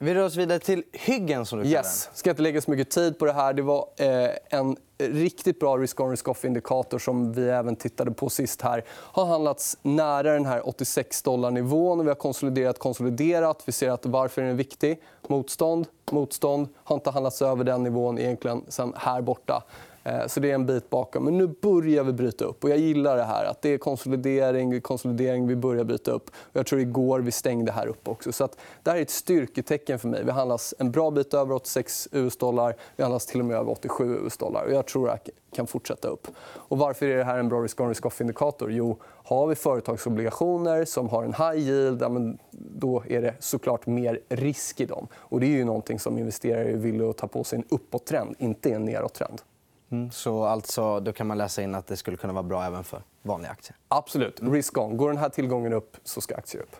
vi 0.00 0.14
rör 0.14 0.24
oss 0.24 0.36
vidare 0.36 0.58
till 0.58 0.82
hyggen. 0.92 1.46
Som 1.46 1.58
du 1.58 1.64
kallar 1.64 1.76
Yes. 1.78 2.08
ska 2.14 2.30
inte 2.30 2.42
lägga 2.42 2.60
så 2.60 2.70
mycket 2.70 2.90
tid 2.90 3.18
på 3.18 3.24
det 3.24 3.32
här. 3.32 3.52
Det 3.52 3.62
var 3.62 3.88
eh, 3.96 4.30
en 4.48 4.76
riktigt 4.98 5.60
bra 5.60 5.76
risk-on, 5.76 6.10
risk-off-indikator 6.10 6.98
som 6.98 7.32
vi 7.32 7.48
även 7.50 7.76
tittade 7.76 8.10
på 8.10 8.28
sist. 8.30 8.62
här. 8.62 8.84
har 8.88 9.24
handlats 9.26 9.78
nära 9.82 10.32
den 10.32 10.46
här 10.46 10.68
86 10.68 11.22
dollar-nivån. 11.22 12.02
Vi 12.02 12.08
har 12.08 12.14
konsoliderat, 12.14 12.78
konsoliderat. 12.78 13.62
Vi 13.66 13.72
ser 13.72 13.90
att 13.90 14.06
varför 14.06 14.42
är 14.42 14.46
den 14.46 14.56
viktig? 14.56 15.02
Motstånd, 15.28 15.86
motstånd. 16.10 16.68
Har 16.84 16.96
inte 16.96 17.10
handlats 17.10 17.42
över 17.42 17.64
den 17.64 17.82
nivån 17.82 18.18
egentligen 18.18 18.64
sen 18.68 18.92
här 18.96 19.20
borta. 19.20 19.62
Eh, 20.08 20.26
så 20.26 20.40
det 20.40 20.50
är 20.50 20.54
en 20.54 20.66
bit 20.66 20.90
bakom. 20.90 21.24
Men 21.24 21.38
nu 21.38 21.46
börjar 21.46 22.04
vi 22.04 22.12
bryta 22.12 22.44
upp. 22.44 22.64
Och 22.64 22.70
jag 22.70 22.78
gillar 22.78 23.16
det 23.16 23.24
här. 23.24 23.44
att 23.44 23.62
Det 23.62 23.68
är 23.68 23.78
konsolidering, 23.78 24.80
konsolidering, 24.80 25.46
vi 25.46 25.56
börjar 25.56 25.84
bryta 25.84 26.10
upp. 26.10 26.28
Och 26.28 26.56
jag 26.56 26.66
tror 26.66 26.80
igår 26.80 27.20
vi 27.20 27.30
stängde 27.30 27.72
här 27.72 27.86
uppe 27.86 28.10
också. 28.10 28.32
Så 28.32 28.44
att 28.44 28.58
det 28.82 28.90
här 28.90 28.98
är 28.98 29.02
ett 29.02 29.10
styrketecken 29.10 29.98
för 29.98 30.08
mig. 30.08 30.24
Vi 30.24 30.30
handlas 30.30 30.74
en 30.78 30.90
bra 30.90 31.10
bit 31.10 31.34
över 31.34 31.54
86 31.54 32.08
US-dollar. 32.12 32.74
Vi 32.96 33.02
handlas 33.02 33.26
till 33.26 33.40
och 33.40 33.46
med 33.46 33.56
över 33.56 33.72
87 33.72 34.16
US-dollar. 34.26 34.68
Jag 34.68 34.86
tror 34.86 35.10
att 35.10 35.24
det 35.24 35.56
kan 35.56 35.66
fortsätta 35.66 36.08
upp. 36.08 36.26
Och 36.40 36.78
varför 36.78 37.06
är 37.06 37.16
det 37.16 37.24
här 37.24 37.38
en 37.38 37.48
bra 37.48 37.60
risk-on, 37.60 37.88
risk-off-indikator? 37.88 38.72
Jo, 38.72 38.98
har 39.02 39.46
vi 39.46 39.54
företagsobligationer 39.54 40.84
som 40.84 41.08
har 41.08 41.24
en 41.24 41.34
high 41.34 41.68
yield, 41.68 42.02
då 42.50 43.04
är 43.08 43.22
det 43.22 43.34
såklart 43.38 43.86
mer 43.86 44.20
risk 44.28 44.80
i 44.80 44.86
dem. 44.86 45.06
Och 45.14 45.40
det 45.40 45.46
är 45.46 45.56
ju 45.56 45.64
någonting 45.64 45.98
som 45.98 46.18
investerare 46.18 46.68
är 46.68 46.76
villiga 46.76 47.10
att 47.10 47.16
ta 47.16 47.26
på 47.26 47.44
sig 47.44 47.56
en 47.58 47.64
uppåttrend, 47.68 48.34
inte 48.38 48.70
en 48.70 48.84
nedåttrend. 48.84 49.42
Mm, 49.90 50.10
så 50.10 50.44
alltså, 50.44 51.00
då 51.00 51.12
kan 51.12 51.26
man 51.26 51.38
läsa 51.38 51.62
in 51.62 51.74
att 51.74 51.86
det 51.86 51.96
skulle 51.96 52.16
kunna 52.16 52.32
vara 52.32 52.42
bra 52.42 52.64
även 52.64 52.84
för 52.84 53.02
vanliga 53.22 53.50
aktier. 53.50 53.76
Absolut. 53.88 54.40
Risk 54.42 54.78
on. 54.78 54.96
Går 54.96 55.08
den 55.08 55.18
här 55.18 55.28
tillgången 55.28 55.72
upp 55.72 55.96
så 56.04 56.20
ska 56.20 56.36
aktier 56.36 56.62
upp. 56.62 56.76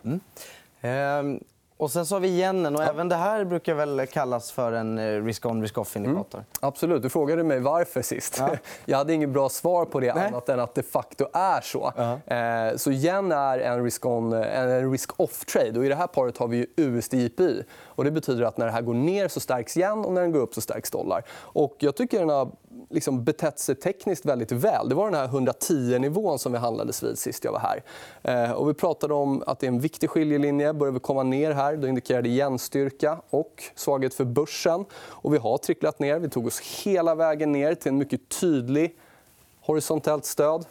Ehm, 0.81 1.39
och 1.77 1.91
sen 1.91 2.05
så 2.05 2.15
har 2.15 2.19
vi 2.19 2.27
yenen. 2.39 2.75
Och 2.75 2.83
Även 2.83 3.09
det 3.09 3.15
här 3.15 3.43
brukar 3.43 3.73
väl 3.73 4.07
kallas 4.07 4.51
för 4.51 4.71
en 4.71 4.97
eh, 4.97 5.23
risk-on, 5.23 5.61
risk-off-indikator. 5.61 6.43
Absolut. 6.59 7.01
Du 7.03 7.09
frågade 7.09 7.43
mig 7.43 7.59
varför 7.59 8.01
sist. 8.01 8.35
Ja. 8.39 8.49
Jag 8.85 8.97
hade 8.97 9.13
inget 9.13 9.29
bra 9.29 9.49
svar 9.49 9.85
på 9.85 9.99
det 9.99 10.13
Nej. 10.13 10.27
annat 10.27 10.49
än 10.49 10.59
att 10.59 10.75
det 10.75 10.83
facto 10.83 11.25
är 11.33 11.61
så. 11.61 11.93
Eh, 12.25 12.77
Så 12.77 12.91
yen 12.91 13.31
är 13.31 13.59
en 13.59 13.83
risk-on, 13.83 14.33
en 14.33 14.91
risk-off-trade. 14.91 15.79
Och 15.79 15.85
I 15.85 15.89
det 15.89 15.95
här 15.95 16.07
paret 16.07 16.37
har 16.37 16.47
vi 16.47 16.57
ju 16.57 16.65
USD-JPY. 16.75 17.63
Och 17.83 18.03
det 18.03 18.11
betyder 18.11 18.43
att 18.43 18.57
när 18.57 18.65
det 18.65 18.71
här 18.71 18.81
går 18.81 18.93
ner 18.93 19.27
så 19.27 19.39
stärks 19.39 19.77
yen 19.77 20.05
och 20.05 20.13
när 20.13 20.21
den 20.21 20.31
går 20.31 20.39
upp 20.39 20.53
så 20.53 20.61
stärks 20.61 20.91
dollar. 20.91 21.23
Och 21.31 21.75
jag 21.79 21.95
tycker 21.95 22.19
den 22.19 22.29
har 22.29 22.51
liksom 22.89 23.23
betett 23.23 23.59
sig 23.59 23.75
tekniskt 23.75 24.25
väldigt 24.25 24.51
väl. 24.51 24.89
Det 24.89 24.95
var 24.95 25.11
den 25.11 25.19
här 25.19 25.27
110-nivån 25.27 26.39
som 26.39 26.51
vi 26.51 26.57
handlades 26.57 27.03
vid 27.03 27.17
sist 27.17 27.43
jag 27.43 27.51
var 27.51 27.59
här. 27.59 27.83
Eh, 28.23 28.51
Och 28.51 28.69
vi 28.69 28.73
pratade 28.73 29.13
om 29.13 29.43
att 29.47 29.59
det 29.59 29.65
är 29.65 29.71
en 29.71 29.79
viktig 29.79 30.09
skiljelinje. 30.09 30.73
Börjar 30.73 30.91
vi 30.91 30.99
komma 30.99 31.23
ner 31.23 31.51
här 31.51 31.77
då 31.77 31.87
indikerar 31.87 32.21
det 32.21 32.29
yenstyrka 32.29 33.21
och 33.29 33.63
svaghet 33.75 34.13
för 34.13 34.25
börsen. 34.25 34.85
Och 34.93 35.33
vi 35.33 35.37
har 35.37 35.57
tricklat 35.57 35.99
ner. 35.99 36.19
Vi 36.19 36.29
tog 36.29 36.47
oss 36.47 36.59
hela 36.59 37.15
vägen 37.15 37.51
ner 37.51 37.75
till 37.75 37.89
en 37.89 37.97
mycket 37.97 38.29
tydlig 38.29 38.95
horisontellt 39.61 40.25
stöd. 40.25 40.65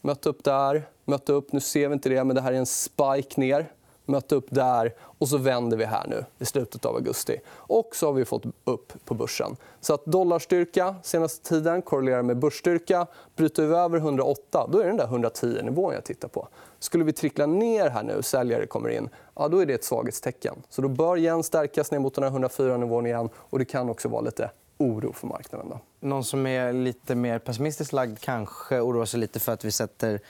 Mötte 0.00 0.28
upp 0.28 0.44
där, 0.44 0.88
mötte 1.04 1.32
upp. 1.32 1.52
Nu 1.52 1.60
ser 1.60 1.88
vi 1.88 1.92
inte 1.92 2.08
det, 2.08 2.24
men 2.24 2.36
det 2.36 2.42
här 2.42 2.52
är 2.52 2.56
en 2.56 2.66
spike 2.66 3.40
ner 3.40 3.72
mötte 4.06 4.34
upp 4.34 4.46
där 4.48 4.94
och 5.00 5.28
så 5.28 5.38
vänder 5.38 5.76
vi 5.76 5.84
här 5.84 6.06
nu 6.08 6.24
i 6.38 6.44
slutet 6.44 6.84
av 6.84 6.94
augusti. 6.94 7.40
Och 7.48 7.96
så 7.96 8.06
har 8.06 8.12
vi 8.12 8.24
fått 8.24 8.42
upp 8.64 8.92
på 9.04 9.14
börsen. 9.14 9.56
Så 9.80 9.94
att 9.94 10.04
dollarstyrka 10.04 10.94
senaste 11.02 11.48
tiden 11.48 11.82
korrelerar 11.82 12.22
med 12.22 12.36
börsstyrka. 12.36 13.06
Bryter 13.36 13.66
vi 13.66 13.74
över 13.74 13.98
108, 13.98 14.68
då 14.72 14.78
är 14.78 14.84
det 14.84 14.90
den 14.90 14.96
där 14.96 15.06
110-nivån 15.06 15.94
jag 15.94 16.04
tittar 16.04 16.28
på. 16.28 16.48
Skulle 16.78 17.04
vi 17.04 17.12
trickla 17.12 17.46
ner 17.46 17.90
här 17.90 18.02
nu, 18.02 18.22
säljare 18.22 18.66
kommer 18.66 18.88
in, 18.88 19.08
ja, 19.34 19.48
då 19.48 19.58
är 19.58 19.66
det 19.66 19.74
ett 19.74 19.84
svaghetstecken. 19.84 20.54
Så 20.68 20.82
då 20.82 20.88
bör 20.88 21.16
yen 21.16 21.42
stärkas 21.42 21.90
ner 21.90 21.98
mot 21.98 22.14
den 22.14 22.24
här 22.24 22.30
104-nivån 22.30 23.06
igen. 23.06 23.28
Och 23.36 23.58
det 23.58 23.64
kan 23.64 23.90
också 23.90 24.08
vara 24.08 24.20
lite 24.20 24.50
oro 24.78 25.12
för 25.12 25.26
marknaden. 25.26 25.68
Då. 25.68 25.80
Någon 26.08 26.24
som 26.24 26.46
är 26.46 26.72
lite 26.72 27.14
mer 27.14 27.38
pessimistiskt 27.38 27.92
lagd 27.92 28.18
kanske 28.20 28.80
oroar 28.80 29.04
sig 29.04 29.20
lite 29.20 29.40
för 29.40 29.52
att 29.52 29.64
vi 29.64 29.72
sätter 29.72 30.20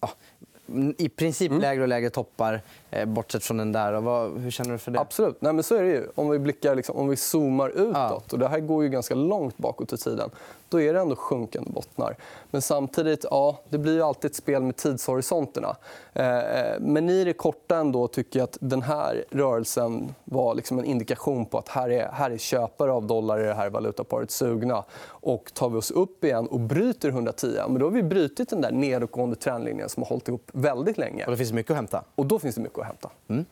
ja, 0.00 0.10
i 0.98 1.08
princip 1.08 1.50
mm. 1.50 1.62
lägre 1.62 1.82
och 1.82 1.88
lägre 1.88 2.10
toppar, 2.10 2.62
bortsett 3.06 3.44
från 3.44 3.56
den 3.56 3.72
där. 3.72 3.92
Vad, 3.92 4.38
hur 4.38 4.50
känner 4.50 4.72
du 4.72 4.78
för 4.78 4.90
det? 4.90 5.00
Absolut. 5.00 5.36
Nej, 5.40 5.52
men 5.52 5.64
så 5.64 5.74
är 5.74 5.82
det 5.82 5.88
ju. 5.88 6.08
Om 6.14 6.30
vi, 6.30 6.38
blickar, 6.38 6.74
liksom, 6.74 6.96
om 6.96 7.08
vi 7.08 7.16
zoomar 7.16 7.68
utåt. 7.68 7.92
Ja. 7.94 8.22
Och 8.32 8.38
det 8.38 8.48
här 8.48 8.60
går 8.60 8.82
ju 8.82 8.88
ganska 8.88 9.14
långt 9.14 9.58
bakåt 9.58 9.92
i 9.92 9.96
tiden 9.96 10.30
då 10.68 10.80
är 10.80 10.94
det 10.94 11.00
ändå 11.00 11.16
sjunkande 11.16 11.70
bottnar. 11.70 12.16
Men 12.50 12.62
samtidigt, 12.62 13.24
ja, 13.30 13.60
det 13.68 13.78
blir 13.78 13.94
ju 13.94 14.02
alltid 14.02 14.30
ett 14.30 14.36
spel 14.36 14.62
med 14.62 14.76
tidshorisonterna. 14.76 15.76
Eh, 16.14 16.38
eh, 16.38 16.80
men 16.80 17.10
i 17.10 17.24
det 17.24 17.32
korta 17.32 17.76
ändå 17.76 18.08
tycker 18.08 18.38
jag 18.38 18.44
att 18.44 18.58
den 18.60 18.82
här 18.82 19.24
rörelsen 19.30 20.14
var 20.24 20.54
liksom 20.54 20.78
en 20.78 20.84
indikation 20.84 21.46
på 21.46 21.58
att 21.58 21.68
här 21.68 21.90
är, 21.90 22.08
här 22.12 22.30
är 22.30 22.38
köpare 22.38 22.92
av 22.92 23.06
dollar 23.06 23.40
i 23.40 23.44
det 23.44 23.54
här 23.54 23.70
valutaparet 23.70 24.30
sugna. 24.30 24.84
Och 25.08 25.54
tar 25.54 25.68
vi 25.68 25.76
oss 25.76 25.90
upp 25.90 26.24
igen 26.24 26.46
och 26.46 26.60
bryter 26.60 27.08
110, 27.08 27.46
men 27.68 27.78
då 27.78 27.86
har 27.86 27.90
vi 27.90 28.02
brutit 28.02 28.50
den 28.50 28.60
där 28.60 28.72
nedåtgående 28.72 29.36
trendlinjen 29.36 29.88
som 29.88 30.02
har 30.02 30.08
hållit 30.08 30.28
ihop 30.28 30.50
väldigt 30.52 30.98
länge. 30.98 31.24
Och 31.24 31.30
det 31.30 31.36
finns 31.36 31.52
mycket 31.52 31.70
att 31.70 31.76
hämta. 31.76 32.04
Och 32.14 32.26
då 32.26 32.38
finns 32.38 32.54
det 32.54 32.60
mycket 32.60 32.78
att 32.86 32.92
hämta. 32.92 33.10
Mm. 33.28 33.44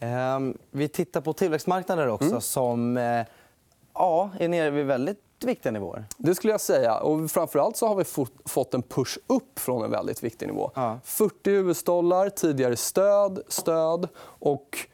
Eh, 0.00 0.54
vi 0.70 0.88
tittar 0.88 1.20
på 1.20 1.32
tillväxtmarknader 1.32 2.08
också 2.08 2.28
mm. 2.28 2.40
som 2.40 2.96
eh, 2.96 3.26
ja, 3.94 4.30
är 4.38 4.48
nere 4.48 4.70
vid 4.70 4.86
väldigt 4.86 5.18
viktiga 5.44 5.72
nivåer? 5.72 6.04
Det 6.16 6.34
skulle 6.34 6.52
jag 6.52 6.60
säga. 6.60 6.96
Och 6.98 7.30
framförallt 7.30 7.76
så 7.76 7.86
har 7.86 7.94
vi 7.94 8.04
fått 8.44 8.74
en 8.74 8.82
push 8.82 9.18
upp 9.26 9.58
från 9.58 9.84
en 9.84 9.90
väldigt 9.90 10.22
viktig 10.22 10.46
nivå. 10.46 10.70
Ja. 10.74 10.98
40 11.04 11.50
US-dollar, 11.50 12.28
tidigare 12.28 12.76
stöd, 12.76 13.42
stöd. 13.48 14.08
och 14.18 14.86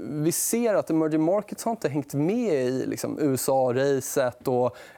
vi 0.00 0.32
ser 0.32 0.74
att 0.74 0.90
emerging 0.90 1.22
markets 1.22 1.64
har 1.64 1.72
inte 1.72 1.88
hängt 1.88 2.14
med 2.14 2.54
i 2.54 2.86
liksom, 2.86 3.18
USA-racet. 3.18 4.48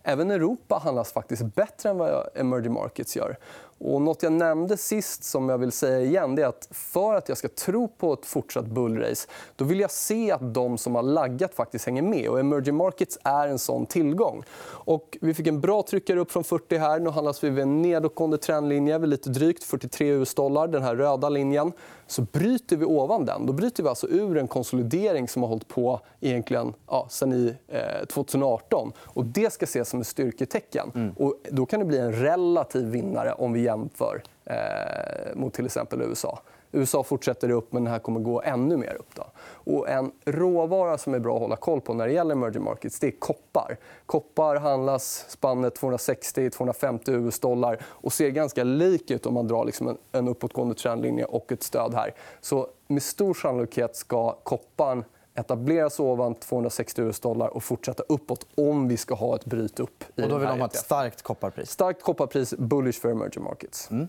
Även 0.03 0.31
Europa 0.31 0.81
handlas 0.85 1.13
faktiskt 1.13 1.43
bättre 1.43 1.91
än 1.91 1.99
vad 1.99 2.29
emerging 2.35 2.73
markets 2.73 3.17
gör. 3.17 3.37
Och 3.81 4.03
något 4.03 4.23
jag 4.23 4.33
nämnde 4.33 4.77
sist 4.77 5.25
som 5.25 5.49
jag 5.49 5.59
vill 5.59 5.73
säga 5.73 6.01
igen 6.01 6.39
är 6.39 6.45
att 6.45 6.69
för 6.71 7.15
att 7.15 7.29
jag 7.29 7.39
ska 7.39 7.49
tro 7.49 7.89
på 7.89 8.13
ett 8.13 8.27
fortsatt 8.27 8.67
bullrace 8.67 9.29
då 9.57 9.65
vill 9.65 9.81
jag 9.81 9.91
se 9.91 10.31
att 10.33 10.55
de 10.55 10.79
som 10.79 10.95
har 10.95 11.03
laggat 11.03 11.55
faktiskt 11.55 11.87
hänger 11.87 12.03
med. 12.03 12.29
Och 12.29 12.41
emerging 12.41 12.77
markets 12.77 13.19
är 13.25 13.49
en 13.49 13.59
sån 13.59 13.87
tillgång. 13.87 14.43
Och 14.69 15.19
vi 15.21 15.35
fick 15.35 15.47
en 15.47 15.61
bra 15.61 15.83
tryckare 15.83 16.21
upp 16.21 16.33
från 16.33 16.45
40 16.45 16.77
här. 16.77 17.01
Nu 17.01 17.11
handlas 17.11 17.45
vi 17.45 17.51
vid 17.51 17.63
en 17.63 17.83
nedåtgående 17.83 18.39
trendlinje 18.39 18.99
vid 18.99 19.09
lite 19.09 19.31
drygt 19.31 19.65
43 19.65 20.09
US-dollar, 20.09 20.69
den 20.69 20.83
här 20.83 20.97
röda 20.97 21.29
linjen. 21.29 21.73
Så 22.07 22.23
bryter 22.23 22.77
vi 22.77 22.85
ovan 22.85 23.25
den. 23.25 23.47
Då 23.47 23.53
bryter 23.53 23.83
vi 23.83 23.89
alltså 23.89 24.09
ur 24.09 24.37
en 24.37 24.49
konsolidering 24.49 25.29
som 25.29 25.43
har 25.43 25.49
hållit 25.49 25.69
på 25.69 26.01
egentligen 26.21 26.75
ja, 26.87 27.07
sen 27.11 27.33
i 27.33 27.55
eh, 27.69 28.07
2018. 28.07 28.93
Och 28.99 29.25
det 29.25 29.53
ska 29.53 29.65
ses 29.65 29.89
som 29.89 30.01
ett 30.01 30.07
styrketecken. 30.07 30.93
Mm. 30.95 31.13
Och 31.13 31.35
då 31.51 31.67
kan 31.67 31.81
det 31.81 31.87
bli 31.87 31.99
en 31.99 32.13
relativ 32.13 32.87
vinnare 32.87 33.33
om 33.33 33.53
vi 33.53 33.61
jämför 33.71 34.23
eh, 34.45 35.35
mot 35.35 35.55
till 35.55 35.67
exempel 35.67 36.03
USA. 36.03 36.41
USA 36.73 37.03
fortsätter 37.03 37.51
upp, 37.51 37.73
men 37.73 37.85
den 37.85 37.93
här 37.93 37.99
kommer 37.99 38.21
gå 38.21 38.43
ännu 38.43 38.77
mer 38.77 38.95
upp. 38.95 39.15
Då. 39.15 39.25
Och 39.73 39.89
en 39.89 40.13
råvara 40.25 40.99
som 40.99 41.15
är 41.15 41.19
bra 41.19 41.35
att 41.35 41.41
hålla 41.41 41.57
koll 41.57 41.81
på 41.81 41.95
när 41.95 42.07
det 42.07 42.13
gäller 42.13 42.35
emerging 42.35 42.65
markets 42.65 43.01
det 43.01 43.07
är 43.07 43.11
koppar. 43.19 43.77
Koppar 44.07 44.57
handlas 44.57 45.27
spannet 45.29 45.81
260-250 45.81 47.11
US-dollar 47.11 47.79
och 47.85 48.13
ser 48.13 48.31
ganska 48.31 48.65
lik 48.65 49.11
ut 49.11 49.27
om 49.27 49.35
man 49.35 49.49
drar 49.49 49.65
liksom 49.65 49.89
en, 49.89 49.99
en 50.13 50.29
uppåtgående 50.29 50.75
trendlinje 50.75 51.25
och 51.25 51.53
ett 51.53 51.63
stöd 51.63 51.95
här. 51.95 52.15
Så 52.41 52.69
med 52.87 53.03
stor 53.03 53.35
sannolikhet 53.35 53.97
ska 53.97 54.33
kopparn 54.33 55.05
etableras 55.41 56.01
ovan 56.01 56.35
260 56.35 57.03
US-dollar 57.03 57.49
och 57.49 57.65
fortsätta 57.65 58.03
uppåt 58.09 58.47
om 58.55 58.89
vi 58.89 58.97
ska 58.97 59.15
ha 59.15 59.37
ett 59.37 59.45
bryt 59.45 59.81
upp. 59.81 60.05
I 60.17 60.23
och 60.23 60.29
då 60.29 60.39
vill 60.39 60.49
de 60.49 60.59
ha 60.59 60.67
ett 60.67 60.77
starkt 60.77 61.23
kopparpris? 61.23 61.71
Starkt 61.71 62.03
kopparpris, 62.03 62.55
bullish 62.59 63.01
för 63.01 63.11
emerging 63.11 63.45
markets. 63.45 63.91
Mm. 63.91 64.09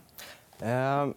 Eh, 0.60 1.14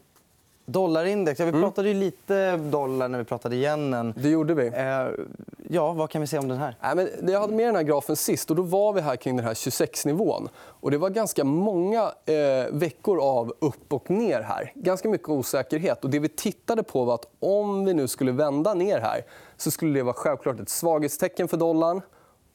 dollarindex. 0.66 1.40
Ja, 1.40 1.46
vi 1.46 1.50
mm. 1.50 1.62
pratade 1.62 1.88
ju 1.88 1.94
lite 1.94 2.58
dollar 2.58 3.08
när 3.08 3.18
vi 3.18 3.24
pratade 3.24 3.56
yenen. 3.56 4.14
Det 4.18 4.30
gjorde 4.30 4.54
vi. 4.54 4.68
Eh, 4.68 5.26
ja, 5.70 5.94
vad 5.94 6.10
kan 6.10 6.22
vi 6.22 6.28
säga 6.28 6.40
om 6.40 6.48
den 6.48 6.58
här? 6.58 6.76
Nej, 6.82 6.96
men 6.96 7.32
jag 7.32 7.40
hade 7.40 7.54
med 7.54 7.68
den 7.68 7.76
här 7.76 7.84
grafen 7.84 8.16
sist. 8.16 8.50
och 8.50 8.56
Då 8.56 8.62
var 8.62 8.94
vi 8.94 9.02
här 9.02 9.16
kring 9.16 9.36
den 9.36 9.46
här 9.46 9.54
26-nivån. 9.54 10.50
Och 10.56 10.92
det 10.92 10.98
var 10.98 11.10
ganska 11.10 11.44
många 11.44 12.12
eh, 12.26 12.72
veckor 12.72 13.20
av 13.22 13.54
upp 13.60 13.94
och 13.94 14.10
ner 14.10 14.42
här. 14.42 14.72
Ganska 14.76 15.10
mycket 15.10 15.30
osäkerhet. 15.30 16.04
Och 16.04 16.10
det 16.10 16.20
vi 16.20 16.30
tittade 16.30 16.84
på 16.84 17.06
var 17.06 17.14
att 17.14 17.26
om 17.40 17.86
vi 17.86 17.94
nu 17.94 18.08
skulle 18.08 18.32
vända 18.32 18.74
ner 18.74 19.00
här 19.00 19.26
så 19.58 19.72
skulle 19.72 20.00
det 20.00 20.04
vara 20.04 20.14
självklart 20.14 20.60
ett 20.60 20.70
svaghetstecken 20.70 21.48
för 21.48 21.58
dollarn 21.58 22.02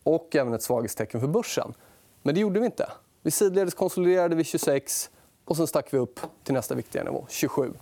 och 0.02 0.36
även 0.36 0.54
ett 0.54 0.62
svaghetstecken 0.62 1.20
för 1.20 1.28
börsen. 1.28 1.74
Men 2.22 2.34
det 2.34 2.40
gjorde 2.40 2.60
vi 2.60 2.66
inte. 2.66 2.90
Vi 3.22 3.30
sidledes 3.30 3.74
konsoliderade 3.74 4.36
vid 4.36 4.46
26 4.46 5.10
och 5.44 5.56
sen 5.56 5.66
stack 5.66 5.94
vi 5.94 5.98
upp 5.98 6.20
till 6.44 6.54
nästa 6.54 6.74
viktiga 6.74 7.04
nivå, 7.04 7.26
27. 7.28 7.72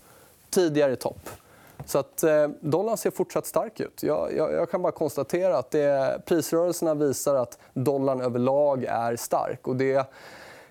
Tidigare 0.50 0.96
topp. 0.96 1.30
Så 1.86 1.98
att, 1.98 2.22
eh, 2.22 2.48
dollarn 2.60 2.96
ser 2.96 3.10
fortsatt 3.10 3.46
stark 3.46 3.80
ut. 3.80 4.02
Jag, 4.02 4.36
jag, 4.36 4.52
jag 4.52 4.70
kan 4.70 4.82
bara 4.82 4.92
konstatera 4.92 5.58
att 5.58 5.70
det, 5.70 6.20
prisrörelserna 6.26 6.94
visar 6.94 7.34
att 7.34 7.58
dollarn 7.74 8.20
överlag 8.20 8.84
är 8.84 9.16
stark. 9.16 9.68
Och 9.68 9.76
det 9.76 10.10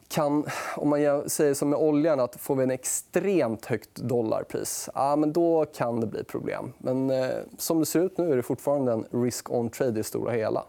kan, 0.08 0.46
om 0.76 0.90
man 0.90 1.30
säger 1.30 1.54
som 1.54 1.70
med 1.70 1.80
oljan, 1.80 2.20
att 2.20 2.36
får 2.36 2.56
vi 2.56 2.64
en 2.64 2.72
extremt 2.72 3.66
högt 3.66 3.96
dollarpris 3.96 4.90
ja, 4.96 5.16
men 5.16 5.34
då 5.34 5.66
kan 5.66 6.02
det 6.02 6.08
bli 6.08 6.24
problem. 6.24 6.74
Men 6.78 7.10
eh, 7.10 7.30
som 7.58 7.80
det 7.80 7.86
ser 7.86 8.00
ut 8.00 8.18
nu 8.18 8.32
är 8.32 8.36
det 8.36 8.44
fortfarande 8.44 8.92
en 8.92 9.06
risk 9.12 9.52
on 9.52 9.70
trade 9.70 9.92
i 9.92 9.94
det 9.94 10.04
stora 10.04 10.32
hela. 10.32 10.64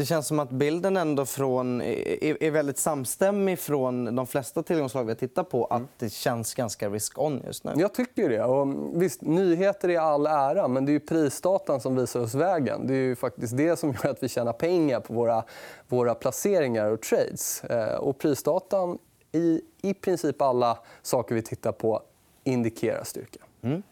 Det 0.00 0.06
känns 0.06 0.26
som 0.26 0.38
att 0.38 0.50
bilden 0.50 0.96
ändå 0.96 1.26
från, 1.26 1.80
är 1.82 2.50
väldigt 2.50 2.78
samstämmig 2.78 3.58
från 3.58 4.16
de 4.16 4.26
flesta 4.26 4.62
tillgångsslag 4.62 5.04
vi 5.04 5.14
tittar 5.14 5.44
på. 5.44 5.64
Att 5.64 5.82
det 5.98 6.12
känns 6.12 6.54
ganska 6.54 6.88
risk-on 6.88 7.42
just 7.46 7.64
nu. 7.64 7.72
Jag 7.76 7.94
tycker 7.94 8.28
det. 8.28 8.44
Och 8.44 8.68
visst, 9.02 9.22
nyheter 9.22 9.88
är 9.88 9.98
all 9.98 10.26
ära, 10.26 10.68
men 10.68 10.86
det 10.86 10.94
är 10.94 10.98
prisdatan 10.98 11.80
som 11.80 11.96
visar 11.96 12.20
oss 12.20 12.34
vägen. 12.34 12.86
Det 12.86 12.94
är 12.94 13.14
faktiskt 13.14 13.56
det 13.56 13.78
som 13.78 13.92
gör 13.92 14.10
att 14.10 14.22
vi 14.22 14.28
tjänar 14.28 14.52
pengar 14.52 15.00
på 15.00 15.14
våra, 15.14 15.44
våra 15.88 16.14
placeringar 16.14 16.90
och 16.90 17.02
trades. 17.02 17.64
Eh, 17.64 17.94
och 17.94 18.18
prisdatan 18.18 18.98
i, 19.32 19.60
i 19.82 19.94
princip 19.94 20.42
alla 20.42 20.78
saker 21.02 21.34
vi 21.34 21.42
tittar 21.42 21.72
på 21.72 22.02
indikerar 22.44 23.04
styrka. 23.04 23.40
Mm. 23.62 23.82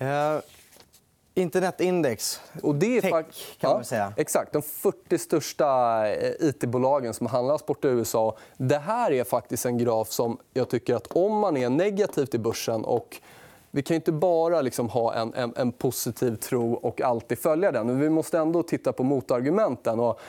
Uh... 0.00 0.42
Internetindex. 1.34 2.40
Och 2.62 2.74
det 2.74 2.96
är 2.96 3.00
Tech, 3.00 3.58
kan 3.58 3.70
man 3.70 3.84
säga. 3.84 4.12
exakt. 4.16 4.52
De 4.52 4.62
40 4.62 5.18
största 5.18 6.08
eh, 6.08 6.48
it-bolagen 6.48 7.14
som 7.14 7.26
handlas 7.26 7.66
bort 7.66 7.84
i 7.84 7.88
USA. 7.88 8.36
Det 8.56 8.78
här 8.78 9.12
är 9.12 9.24
faktiskt 9.24 9.66
en 9.66 9.78
graf 9.78 10.10
som 10.10 10.38
jag 10.54 10.68
tycker 10.68 10.94
att 10.94 11.06
om 11.06 11.38
man 11.38 11.56
är 11.56 11.70
negativ 11.70 12.26
till 12.26 12.40
börsen 12.40 12.84
och 12.84 13.20
vi 13.70 13.82
kan 13.82 13.94
inte 13.94 14.12
bara 14.12 14.62
liksom 14.62 14.88
ha 14.88 15.14
en, 15.14 15.34
en, 15.34 15.52
en 15.56 15.72
positiv 15.72 16.36
tro 16.36 16.74
och 16.74 17.00
alltid 17.00 17.38
följa 17.38 17.72
den. 17.72 18.00
Vi 18.00 18.10
måste 18.10 18.38
ändå 18.38 18.62
titta 18.62 18.92
på 18.92 19.02
motargumenten. 19.02 20.00
Och 20.00 20.20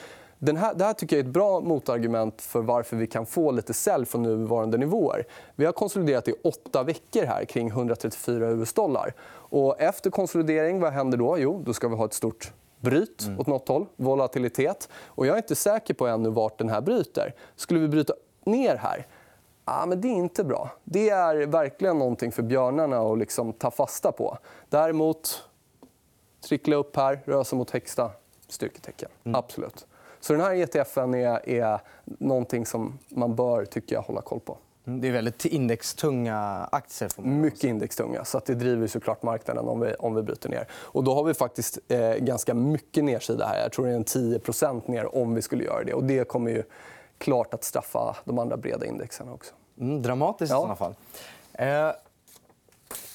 den 0.46 0.58
här, 0.58 0.74
det 0.74 0.84
här 0.86 0.94
tycker 0.94 1.16
jag 1.16 1.24
är 1.24 1.28
ett 1.28 1.34
bra 1.34 1.60
motargument 1.60 2.42
för 2.42 2.62
varför 2.62 2.98
vi 2.98 3.08
kan 3.08 3.26
få 3.26 3.52
lite 3.52 3.74
sälj 3.74 4.06
från 4.06 4.24
nuvarande 4.24 4.78
nivåer. 4.78 5.28
Vi 5.56 5.66
har 5.66 5.74
konsoliderat 5.74 6.28
i 6.28 6.34
åtta 6.44 6.84
veckor 6.84 7.26
här 7.26 7.46
kring 7.46 7.68
134 7.68 8.50
US-dollar. 8.50 9.14
Och 9.32 9.82
efter 9.82 10.10
konsolidering, 10.10 10.80
vad 10.80 10.94
händer 10.94 11.18
då? 11.18 11.38
Jo, 11.40 11.64
då 11.66 11.74
ska 11.74 11.88
vi 11.88 11.96
ha 11.96 12.06
ett 12.06 12.14
stort 12.14 12.52
bryt 12.80 13.24
mm. 13.24 13.40
åt 13.40 13.48
något 13.48 13.68
håll, 13.68 13.86
volatilitet. 13.96 14.90
Och 15.06 15.28
jag 15.28 15.34
är 15.34 15.38
inte 15.38 15.56
säker 15.56 15.94
på 15.94 16.08
ännu 16.08 16.30
vart 16.30 16.58
den 16.58 16.70
här 16.70 16.82
bryter. 16.82 17.34
Skulle 17.56 17.80
vi 17.80 17.88
bryta 17.88 18.14
ner 18.44 18.76
här, 18.76 19.08
ah, 19.66 19.86
men 19.86 20.02
det 20.02 20.08
är 20.08 20.16
inte 20.16 20.44
bra. 20.44 20.70
Det 20.84 21.10
är 21.10 21.46
verkligen 21.46 22.00
någonting 22.00 22.32
för 22.32 22.44
björnarna 22.44 23.00
att 23.00 23.18
liksom 23.18 23.54
ta 23.54 23.72
fasta 23.72 24.12
på. 24.12 24.38
Däremot, 24.70 25.44
trickla 26.48 26.76
upp 26.76 26.96
här, 26.96 27.22
röra 27.26 27.44
sig 27.44 27.58
mot 27.58 27.72
högsta 27.72 28.12
styrketecken. 28.48 29.10
Mm. 29.24 29.36
Absolut. 29.36 29.88
Så 30.24 30.34
den 30.34 30.42
här 30.42 30.56
ETFen 30.56 31.14
är, 31.14 31.50
är 31.50 31.80
någonting 32.06 32.66
som 32.66 33.00
man 33.10 33.36
bör 33.36 33.66
tycker 33.66 33.96
jag, 33.96 34.02
hålla 34.02 34.22
koll 34.22 34.40
på. 34.40 34.58
Mm, 34.86 35.02
det 35.02 35.08
är 35.08 35.12
väldigt 35.12 35.46
indextunga 35.46 36.70
aktier. 36.72 37.22
Mycket 37.22 37.64
indextunga. 37.64 38.26
Så 38.26 38.38
att 38.38 38.46
det 38.46 38.56
driver 38.56 38.88
såklart 38.88 39.24
marknaden 39.24 39.68
om 39.68 39.80
vi, 39.80 39.94
om 39.94 40.16
vi 40.16 40.22
bryter 40.22 40.50
ner. 40.50 40.68
Och 40.72 41.04
då 41.04 41.14
har 41.16 41.24
vi 41.24 41.34
faktiskt 41.34 41.80
eh, 41.88 42.14
ganska 42.16 42.54
mycket 42.54 43.04
nedsida 43.04 43.46
här. 43.46 43.62
Jag 43.62 43.72
tror 43.72 43.86
det 43.86 43.92
är 43.92 43.96
en 43.96 44.06
10% 44.06 44.92
ner 44.92 45.16
om 45.16 45.36
vi 45.36 45.42
skulle 45.42 45.64
göra 45.64 45.84
det. 45.84 45.94
Och 45.94 46.04
det 46.04 46.28
kommer 46.28 46.52
ju 46.52 46.64
klart 47.18 47.54
att 47.54 47.64
straffa 47.64 48.16
de 48.26 48.40
andra 48.40 48.58
breda 48.58 48.86
indexerna 48.86 49.34
också. 49.34 49.54
Mm, 49.80 50.02
dramatiskt 50.02 50.52
ja. 50.52 50.58
i 50.58 50.60
sådana 50.60 50.76
fall. 50.76 50.96
Eh, 51.54 51.90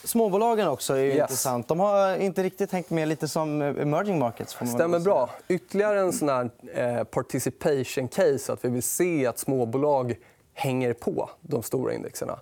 Småbolagen 0.05 0.69
också 0.69 0.95
är 0.95 1.05
Yes. 1.05 1.17
intressant. 1.21 1.69
De 1.69 1.81
har 1.81 2.17
inte 2.17 2.43
riktigt 2.43 2.73
hängt 2.73 2.91
med 2.91 3.09
lite 3.09 3.29
som 3.29 3.63
emerging 3.63 4.19
markets. 4.19 4.55
Får 4.55 4.67
Stämmer 4.67 4.99
bra. 4.99 5.31
Ytterligare 5.49 6.01
en 6.01 6.13
sån 6.13 6.29
här 6.29 6.51
eh, 6.75 7.05
participation 7.05 8.09
case. 8.09 8.53
Att 8.53 8.65
vi 8.65 8.69
vill 8.69 8.83
se 8.83 9.27
att 9.27 9.39
småbolag 9.39 10.17
hänger 10.55 10.93
på 10.93 11.31
de 11.41 11.63
stora 11.63 11.95
indexerna. 11.95 12.39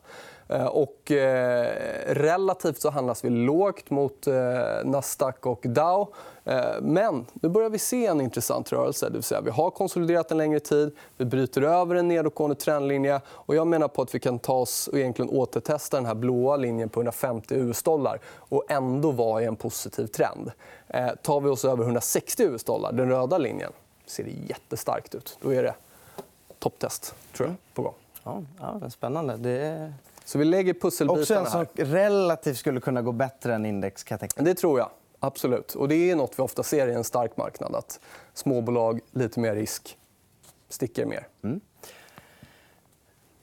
Eh, 0.49 0.67
och, 0.67 1.11
eh, 1.11 2.15
relativt 2.15 2.81
så 2.81 2.91
handlas 2.91 3.25
vi 3.25 3.31
lågt 3.31 3.91
mot 3.91 4.26
eh, 4.26 4.35
Nasdaq 4.85 5.47
och 5.47 5.61
Dow. 5.62 6.09
Eh, 6.45 6.81
men 6.81 7.26
nu 7.33 7.49
börjar 7.49 7.71
vi 7.71 7.79
se 7.79 8.07
en 8.07 8.21
intressant 8.21 8.73
rörelse. 8.73 9.07
Det 9.07 9.12
vill 9.12 9.23
säga, 9.23 9.41
vi 9.41 9.50
har 9.50 9.71
konsoliderat 9.71 10.31
en 10.31 10.38
längre 10.38 10.61
tid. 10.61 10.97
Vi 11.17 11.25
bryter 11.25 11.62
över 11.62 11.95
en 11.95 12.09
nedåtgående 12.09 12.57
trendlinje. 12.57 13.21
Och 13.29 13.55
jag 13.55 13.67
menar 13.67 13.88
på 13.88 14.03
att 14.03 14.15
vi 14.15 14.21
kan 14.21 14.38
ta 14.38 14.55
oss 14.55 14.88
och 14.88 14.99
egentligen 14.99 15.31
återtesta 15.31 15.97
den 15.97 16.07
här 16.07 16.15
blåa 16.15 16.57
linjen 16.57 16.88
på 16.88 17.00
150 17.00 17.55
US-dollar 17.55 18.19
och 18.26 18.65
ändå 18.69 19.11
vara 19.11 19.43
i 19.43 19.45
en 19.45 19.57
positiv 19.57 20.07
trend. 20.07 20.53
Eh, 20.88 21.09
tar 21.23 21.41
vi 21.41 21.49
oss 21.49 21.65
över 21.65 21.85
160 21.85 22.43
US-dollar, 22.43 22.93
den 22.93 23.09
röda 23.09 23.38
linjen, 23.38 23.73
ser 24.07 24.25
det 24.25 24.31
jättestarkt 24.31 25.15
ut. 25.15 25.38
Då 25.43 25.55
är 25.55 25.62
det 25.62 25.75
topptest 26.59 27.15
tror 27.37 27.49
jag, 27.49 27.57
på 27.75 27.83
gång. 27.83 27.95
Ja, 28.25 28.43
ja, 28.61 28.91
spännande. 28.91 29.37
Det 29.37 29.50
är 29.50 29.93
så 30.26 30.38
vi 30.38 30.45
lägger 30.45 30.73
också 30.73 30.80
pusselbitarna 30.87 31.40
en 31.40 31.47
här. 31.47 31.66
som 31.76 31.85
relativt 31.85 32.56
skulle 32.56 32.80
kunna 32.80 33.02
gå 33.02 33.12
bättre 33.12 33.54
än 33.54 33.66
index. 33.66 34.04
Kan 34.04 34.14
jag 34.14 34.21
tänka. 34.21 34.42
mig. 34.42 34.54
Det 34.54 34.61
tror 34.61 34.78
jag. 34.78 34.90
Absolut. 35.21 35.75
Och 35.75 35.88
det 35.88 36.11
är 36.11 36.16
nåt 36.16 36.38
vi 36.38 36.42
ofta 36.42 36.62
ser 36.62 36.88
i 36.88 36.92
en 36.92 37.04
stark 37.04 37.37
marknad. 37.37 37.75
Att 37.75 38.00
småbolag, 38.35 39.00
lite 39.11 39.40
mer 39.40 39.54
risk, 39.54 39.99
sticker 40.68 41.06
mer. 41.06 41.26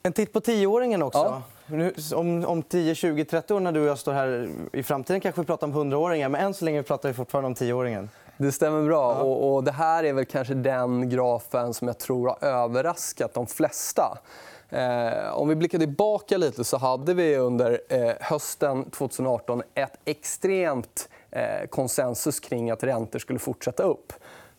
En 0.03 0.13
titt 0.13 0.33
på 0.33 0.39
tioåringen 0.41 1.03
också. 1.03 1.43
Ja. 1.67 1.91
Om, 2.15 2.45
om 2.45 2.63
10, 2.63 2.95
20, 2.95 3.25
30 3.25 3.53
år 3.53 3.59
när 3.59 3.71
du 3.71 3.81
och 3.81 3.87
jag 3.87 3.99
står 3.99 4.13
här 4.13 4.49
i 4.73 4.83
framtiden 4.83 5.21
kanske 5.21 5.41
vi 5.41 5.47
pratar 5.47 5.67
om 5.67 5.73
100-åringar. 5.73 6.29
Men 6.29 6.41
än 6.41 6.53
så 6.53 6.65
länge 6.65 6.83
pratar 6.83 7.09
vi 7.09 7.13
fortfarande 7.15 7.47
om 7.47 7.53
10-åringen. 7.53 8.09
Det 8.37 8.51
stämmer 8.51 8.83
bra. 8.83 9.13
Och, 9.13 9.55
och 9.55 9.63
det 9.63 9.71
här 9.71 10.03
är 10.03 10.13
väl 10.13 10.25
kanske 10.25 10.53
den 10.53 11.09
grafen 11.09 11.73
som 11.73 11.87
jag 11.87 11.97
tror 11.97 12.27
har 12.27 12.47
överraskat 12.47 13.33
de 13.33 13.47
flesta. 13.47 14.17
Eh, 14.74 15.34
om 15.34 15.50
vi 15.50 15.56
blickar 15.56 15.80
tillbaka 15.80 16.38
lite 16.38 16.63
så 16.63 16.77
hade 16.77 17.13
vi 17.13 17.38
under 17.38 17.82
eh, 17.89 18.12
hösten 18.20 18.89
2018 18.89 19.62
ett 19.74 20.00
extremt 20.06 21.10
eh, 21.32 21.68
konsensus 21.70 22.39
kring 22.39 22.72
att 22.72 22.84
räntor 22.84 23.20
skulle 23.20 23.39
fortsätta 23.39 23.84
upp. 23.84 24.13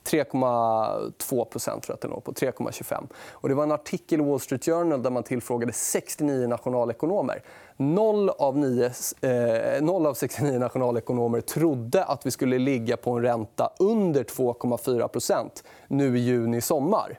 3,2 0.05 1.13
tror 1.19 1.81
jag 1.87 1.95
att 1.95 2.01
det 2.01 2.09
låg 2.09 2.25
på. 2.25 2.33
3,25. 2.33 3.07
Och 3.31 3.49
det 3.49 3.55
var 3.55 3.63
en 3.63 3.73
artikel 3.73 4.21
i 4.21 4.23
Wall 4.23 4.41
Street 4.41 4.65
Journal 4.65 5.03
där 5.03 5.11
man 5.11 5.23
tillfrågade 5.23 5.73
69 5.73 6.49
nationalekonomer. 6.49 7.43
Noll 7.77 8.31
av, 8.31 8.59
9, 8.59 8.91
eh, 9.21 9.83
noll 9.83 10.07
av 10.07 10.15
69 10.15 10.59
nationalekonomer 10.59 11.41
trodde 11.41 12.05
att 12.05 12.27
vi 12.27 12.31
skulle 12.31 12.59
ligga 12.59 12.97
på 12.97 13.11
en 13.11 13.23
ränta 13.23 13.71
under 13.79 14.25
2,4 14.25 15.63
nu 15.89 16.19
i 16.19 16.21
juni 16.21 16.61
sommar. 16.61 17.19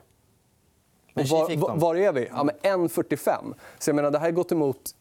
Men 1.16 1.26
var, 1.26 1.76
var, 1.76 1.94
är 1.96 2.12
vi? 2.12 2.28
Ja, 2.34 2.44
men 2.44 2.54
1,45. 2.88 3.54
Så 3.78 3.90
jag 3.90 3.94
menar, 3.96 4.10
det 4.10 4.18
här 4.18 4.26
har 4.26 4.32
gått 4.32 4.52
emot 4.52 4.94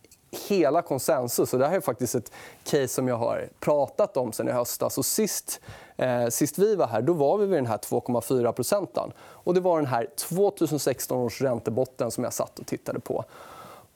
hela 0.48 0.82
konsensus. 0.82 1.54
Och 1.54 1.60
det 1.60 1.68
här 1.68 1.76
är 1.76 1.82
faktiskt 1.82 2.16
ett 2.16 2.32
case 2.64 2.88
som 2.88 3.08
jag 3.08 3.16
har 3.16 3.50
pratat 3.60 4.18
om 4.18 4.32
sen 4.32 4.48
i 4.48 4.52
höstas. 4.52 4.98
Och 4.98 5.06
sist, 5.06 5.62
eh, 5.98 6.28
sist 6.28 6.58
vi 6.58 6.76
var 6.76 6.88
här 6.88 7.02
då 7.02 7.14
var 7.14 7.38
vi 7.38 7.46
vid 7.46 7.58
den 7.58 7.66
här 7.66 7.78
2,4 7.78 8.52
procenten. 8.52 9.12
Och 9.20 9.54
Det 9.54 9.60
var 9.60 9.78
den 9.78 9.86
här 9.86 10.08
2016 10.16 11.18
års 11.18 11.42
räntebotten 11.42 12.12
som 12.12 12.24
jag 12.24 12.34
satt 12.34 12.60
och 12.60 12.66
tittade 12.66 13.00
på. 13.00 13.26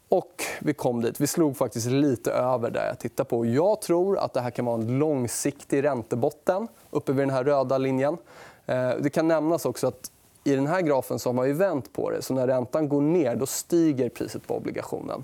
Och 0.09 0.43
vi 0.59 0.73
kom 0.73 1.01
dit. 1.01 1.21
Vi 1.21 1.27
slog 1.27 1.57
faktiskt 1.57 1.87
lite 1.87 2.31
över 2.31 2.71
där 2.71 2.87
jag 2.87 2.99
tittar 2.99 3.23
på. 3.23 3.45
Jag 3.45 3.81
tror 3.81 4.17
att 4.17 4.33
det 4.33 4.41
här 4.41 4.51
kan 4.51 4.65
vara 4.65 4.75
en 4.81 4.99
långsiktig 4.99 5.83
räntebotten 5.83 6.67
uppe 6.89 7.11
vid 7.11 7.21
den 7.21 7.35
här 7.35 7.43
röda 7.43 7.77
linjen. 7.77 8.17
Eh, 8.65 8.91
Det 8.99 9.09
kan 9.09 9.27
nämnas 9.27 9.65
också 9.65 9.87
att 9.87 10.11
i 10.43 10.55
den 10.55 10.67
här 10.67 10.81
grafen 10.81 11.19
så 11.19 11.29
har 11.29 11.33
man 11.33 11.47
ju 11.47 11.53
vänt 11.53 11.93
på 11.93 12.09
det. 12.09 12.21
Så 12.21 12.33
när 12.33 12.47
räntan 12.47 12.89
går 12.89 13.01
ner 13.01 13.35
då 13.35 13.45
stiger 13.45 14.09
priset 14.09 14.47
på 14.47 14.55
obligationen. 14.55 15.23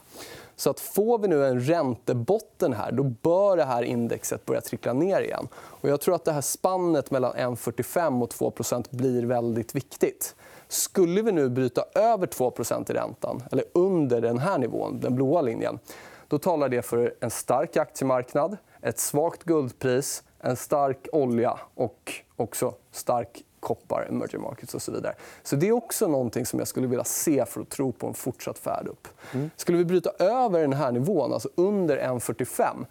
Så 0.55 0.69
att 0.69 0.79
får 0.79 1.19
vi 1.19 1.27
nu 1.27 1.45
en 1.45 1.61
räntebotten 1.61 2.73
här 2.73 2.91
då 2.91 3.03
bör 3.03 3.57
det 3.57 3.63
här 3.63 3.83
indexet 3.83 4.45
börja 4.45 4.61
trickla 4.61 4.93
ner 4.93 5.21
igen. 5.21 5.47
Och 5.55 5.89
jag 5.89 6.01
tror 6.01 6.15
att 6.15 6.25
det 6.25 6.31
här 6.31 6.41
spannet 6.41 7.11
mellan 7.11 7.33
1,45 7.33 8.23
och 8.23 8.57
2% 8.57 8.85
blir 8.89 9.25
väldigt 9.25 9.75
viktigt. 9.75 10.35
Skulle 10.67 11.21
vi 11.21 11.31
nu 11.31 11.49
bryta 11.49 11.83
över 11.95 12.27
2% 12.27 12.91
i 12.91 12.93
räntan, 12.93 13.43
eller 13.51 13.65
under 13.73 14.21
den 14.21 14.37
här 14.37 14.57
nivån, 14.57 14.99
den 14.99 15.15
blåa 15.15 15.41
linjen 15.41 15.79
då 16.27 16.39
talar 16.39 16.69
det 16.69 16.81
för 16.81 17.13
en 17.19 17.31
stark 17.31 17.77
aktiemarknad, 17.77 18.57
ett 18.81 18.99
svagt 18.99 19.43
guldpris, 19.43 20.23
en 20.39 20.55
stark 20.55 21.07
olja 21.11 21.59
och 21.75 22.13
också 22.35 22.73
stark 22.91 23.43
koppar, 23.65 24.05
emerging 24.09 24.41
markets 24.41 24.75
och 24.75 24.81
så 24.81 24.91
vidare. 24.91 25.15
Så 25.43 25.55
Det 25.55 25.67
är 25.67 25.71
också 25.71 26.07
någonting 26.07 26.45
som 26.45 26.59
jag 26.59 26.67
skulle 26.67 26.87
vilja 26.87 27.03
se 27.03 27.45
för 27.45 27.61
att 27.61 27.69
tro 27.69 27.91
på 27.91 28.07
en 28.07 28.13
fortsatt 28.13 28.59
färd 28.59 28.87
upp. 28.87 29.07
Skulle 29.55 29.77
vi 29.77 29.85
bryta 29.85 30.09
över 30.19 30.61
den 30.61 30.73
här 30.73 30.91
nivån, 30.91 31.33
alltså 31.33 31.49
under 31.55 31.97
1,45 31.97 32.85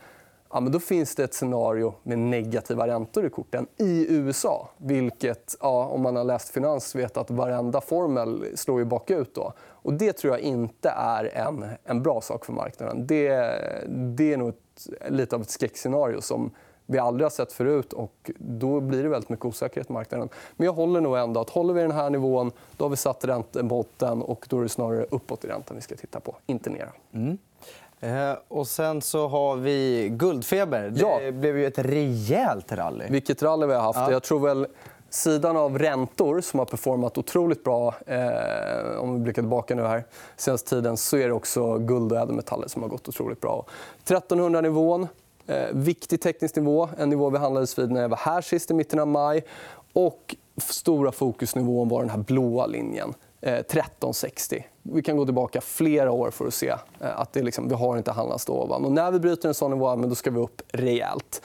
ja, 0.54 0.60
men 0.60 0.72
då 0.72 0.80
finns 0.80 1.14
det 1.14 1.24
ett 1.24 1.34
scenario 1.34 1.94
med 2.02 2.18
negativa 2.18 2.86
räntor 2.86 3.26
i 3.26 3.30
korten 3.30 3.66
i 3.76 4.06
USA. 4.08 4.68
Vilket, 4.76 5.56
ja, 5.60 5.84
om 5.84 6.02
man 6.02 6.16
har 6.16 6.24
läst 6.24 6.48
finans, 6.48 6.94
vet 6.94 7.16
att 7.16 7.30
varenda 7.30 7.80
formel 7.80 8.44
slår 8.54 8.78
ju 8.78 8.84
bakut. 8.84 9.34
Då. 9.34 9.52
Och 9.60 9.92
det 9.92 10.12
tror 10.12 10.32
jag 10.32 10.40
inte 10.40 10.88
är 10.88 11.36
en, 11.36 11.64
en 11.84 12.02
bra 12.02 12.20
sak 12.20 12.44
för 12.44 12.52
marknaden. 12.52 13.06
Det, 13.06 13.30
det 13.88 14.32
är 14.32 14.36
nog 14.36 14.48
ett, 14.48 14.88
lite 15.08 15.36
av 15.36 15.42
ett 15.42 15.50
skräckscenario 15.50 16.20
som 16.20 16.50
vi 16.86 16.98
aldrig 16.98 17.24
har 17.24 17.30
sett 17.30 17.52
förut. 17.52 17.92
och 17.92 18.30
Då 18.38 18.80
blir 18.80 19.02
det 19.02 19.08
väldigt 19.08 19.30
mycket 19.30 19.44
osäkerhet 19.44 19.90
i 19.90 19.92
marknaden. 19.92 20.28
Men 20.56 20.64
jag 20.64 20.72
håller 20.72 21.00
nog 21.00 21.16
ändå 21.18 21.40
att 21.40 21.50
håller 21.50 21.74
vi 21.74 21.80
den 21.80 21.90
här 21.90 22.10
nivån 22.10 22.52
då 22.76 22.84
har 22.84 22.90
vi 22.90 22.96
satt 22.96 23.24
räntebotten 23.24 24.22
och 24.22 24.46
då 24.48 24.58
är 24.58 24.62
det 24.62 24.68
snarare 24.68 25.06
uppåt 25.10 25.44
i 25.44 25.48
räntan 25.48 25.76
vi 25.76 25.82
ska 25.82 25.96
titta 25.96 26.20
på, 26.20 26.36
inte 26.46 26.70
ner. 26.70 26.90
Eh, 28.00 28.36
och 28.48 28.66
sen 28.66 29.02
så 29.02 29.28
har 29.28 29.56
vi 29.56 30.08
guldfeber. 30.12 30.92
Ja. 30.96 31.18
Det 31.20 31.32
blev 31.32 31.58
ju 31.58 31.66
ett 31.66 31.78
rejält 31.78 32.72
rally. 32.72 33.04
Vilket 33.08 33.42
rally 33.42 33.66
vi 33.66 33.74
har 33.74 33.80
haft. 33.80 33.98
Ja. 33.98 34.12
Jag 34.12 34.22
tror 34.22 34.40
väl 34.40 34.66
sidan 35.14 35.56
av 35.56 35.78
räntor 35.78 36.40
som 36.40 36.58
har 36.58 36.66
performat 36.66 37.18
otroligt 37.18 37.64
bra 37.64 37.94
eh, 38.06 38.98
om 38.98 39.14
vi 39.14 39.20
blickar 39.20 39.42
tillbaka 39.42 39.74
nu 39.74 39.82
här 39.82 40.04
senaste 40.36 40.70
tiden 40.70 40.96
så 40.96 41.16
är 41.16 41.26
det 41.28 41.34
också 41.34 41.78
guld 41.78 42.12
och 42.12 42.18
ädelmetaller 42.18 42.68
som 42.68 42.82
har 42.82 42.88
gått 42.88 43.08
otroligt 43.08 43.40
bra. 43.40 43.66
1300-nivån, 44.04 45.08
eh, 45.46 45.66
viktig 45.72 46.20
teknisk 46.20 46.56
nivå. 46.56 46.88
En 46.98 47.10
nivå 47.10 47.30
vi 47.30 47.38
handlades 47.38 47.78
vid 47.78 47.90
när 47.90 48.02
jag 48.02 48.08
var 48.08 48.16
här 48.16 48.40
sist 48.40 48.70
i 48.70 48.74
mitten 48.74 48.98
av 48.98 49.08
maj. 49.08 49.44
Och 49.92 50.36
stora 50.56 51.12
fokusnivån 51.12 51.88
var 51.88 52.00
den 52.00 52.10
här 52.10 52.18
blåa 52.18 52.66
linjen. 52.66 53.14
eh, 53.40 53.54
1360. 53.54 54.66
Vi 54.82 55.02
kan 55.02 55.16
gå 55.16 55.24
tillbaka 55.24 55.60
flera 55.60 56.10
år 56.10 56.30
för 56.30 56.46
att 56.46 56.54
se 56.54 56.68
eh, 56.68 57.20
att 57.20 57.32
det 57.32 57.42
liksom, 57.42 57.68
vi 57.68 57.74
har 57.74 57.96
inte 57.96 58.12
handlats 58.12 58.48
ovan. 58.48 58.84
Och 58.84 58.92
när 58.92 59.10
vi 59.10 59.18
bryter 59.18 59.48
en 59.48 59.54
sån 59.54 59.70
nivå 59.70 59.96
då 59.96 60.14
ska 60.14 60.30
vi 60.30 60.40
upp 60.40 60.62
rejält. 60.72 61.42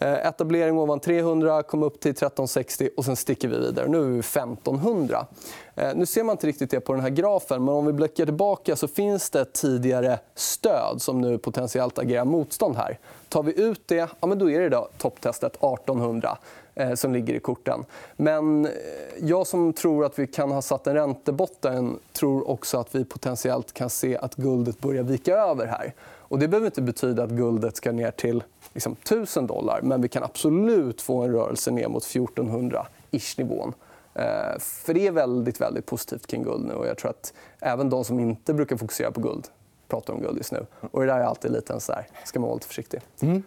Eh, 0.00 0.26
etablering 0.26 0.78
ovan 0.78 1.00
300, 1.00 1.62
kom 1.62 1.82
upp 1.82 2.00
till 2.00 2.10
1360 2.10 2.90
och 2.96 3.04
sen 3.04 3.16
sticker 3.16 3.48
vi 3.48 3.58
vidare. 3.58 3.88
Nu 3.88 3.98
är 3.98 4.02
vi 4.02 4.18
1500. 4.18 5.26
Eh, 5.74 5.94
nu 5.94 6.06
ser 6.06 6.24
man 6.24 6.32
inte 6.32 6.46
riktigt 6.46 6.70
det 6.70 6.80
på 6.80 6.92
den 6.92 7.02
här 7.02 7.10
grafen, 7.10 7.64
men 7.64 7.74
om 7.74 7.86
vi 7.86 7.92
blickar 7.92 8.24
tillbaka 8.24 8.76
så 8.76 8.88
finns 8.88 9.30
det 9.30 9.40
ett 9.40 9.52
tidigare 9.52 10.18
stöd 10.34 11.02
som 11.02 11.20
nu 11.20 11.38
potentiellt 11.38 11.98
agerar 11.98 12.24
motstånd 12.24 12.76
här. 12.76 12.98
Tar 13.28 13.42
vi 13.42 13.60
ut 13.60 13.88
det, 13.88 14.10
ja, 14.20 14.26
men 14.26 14.38
då 14.38 14.50
är 14.50 14.60
det 14.60 14.68
då 14.68 14.88
topptestet 14.98 15.56
1800 15.56 16.38
Eh, 16.80 16.94
som 16.94 17.12
ligger 17.12 17.34
i 17.34 17.40
korten. 17.40 17.84
Men 18.16 18.66
eh, 18.66 18.72
jag 19.18 19.46
som 19.46 19.72
tror 19.72 20.04
att 20.04 20.18
vi 20.18 20.26
kan 20.26 20.50
ha 20.50 20.62
satt 20.62 20.86
en 20.86 20.94
räntebotten 20.94 21.98
tror 22.12 22.50
också 22.50 22.78
att 22.78 22.94
vi 22.94 23.04
potentiellt 23.04 23.72
kan 23.72 23.90
se 23.90 24.16
att 24.16 24.34
guldet 24.34 24.80
börjar 24.80 25.02
vika 25.02 25.36
över 25.36 25.66
här. 25.66 25.94
Och 26.02 26.38
det 26.38 26.48
behöver 26.48 26.66
inte 26.66 26.82
betyda 26.82 27.22
att 27.22 27.30
guldet 27.30 27.76
ska 27.76 27.92
ner 27.92 28.10
till 28.10 28.42
liksom, 28.72 28.92
1000 28.92 29.46
dollar 29.46 29.80
men 29.82 30.02
vi 30.02 30.08
kan 30.08 30.22
absolut 30.22 31.02
få 31.02 31.22
en 31.22 31.32
rörelse 31.32 31.70
ner 31.70 31.88
mot 31.88 32.02
1400-ish-nivån. 32.02 33.72
Eh, 34.14 34.58
för 34.58 34.94
det 34.94 35.06
är 35.06 35.12
väldigt, 35.12 35.60
väldigt 35.60 35.86
positivt 35.86 36.26
kring 36.26 36.42
guld 36.42 36.64
nu. 36.66 36.74
Och 36.74 36.86
jag 36.86 36.98
tror 36.98 37.10
att 37.10 37.32
även 37.58 37.90
de 37.90 38.04
som 38.04 38.20
inte 38.20 38.54
brukar 38.54 38.76
fokusera 38.76 39.10
på 39.10 39.20
guld 39.20 39.48
pratar 39.88 40.14
om 40.14 40.20
guld 40.20 40.36
just 40.36 40.52
nu. 40.52 40.66
Och 40.90 41.00
det 41.00 41.06
där 41.06 41.20
är 41.20 41.24
alltid 41.24 41.52
lite 41.52 41.72
en 41.72 41.80
så 41.80 41.92
här, 41.92 42.06
ska 42.24 42.40
man 42.40 42.48
vara 42.48 42.56
lite 42.56 42.66
försiktig. 42.66 43.00
Mm. 43.20 43.42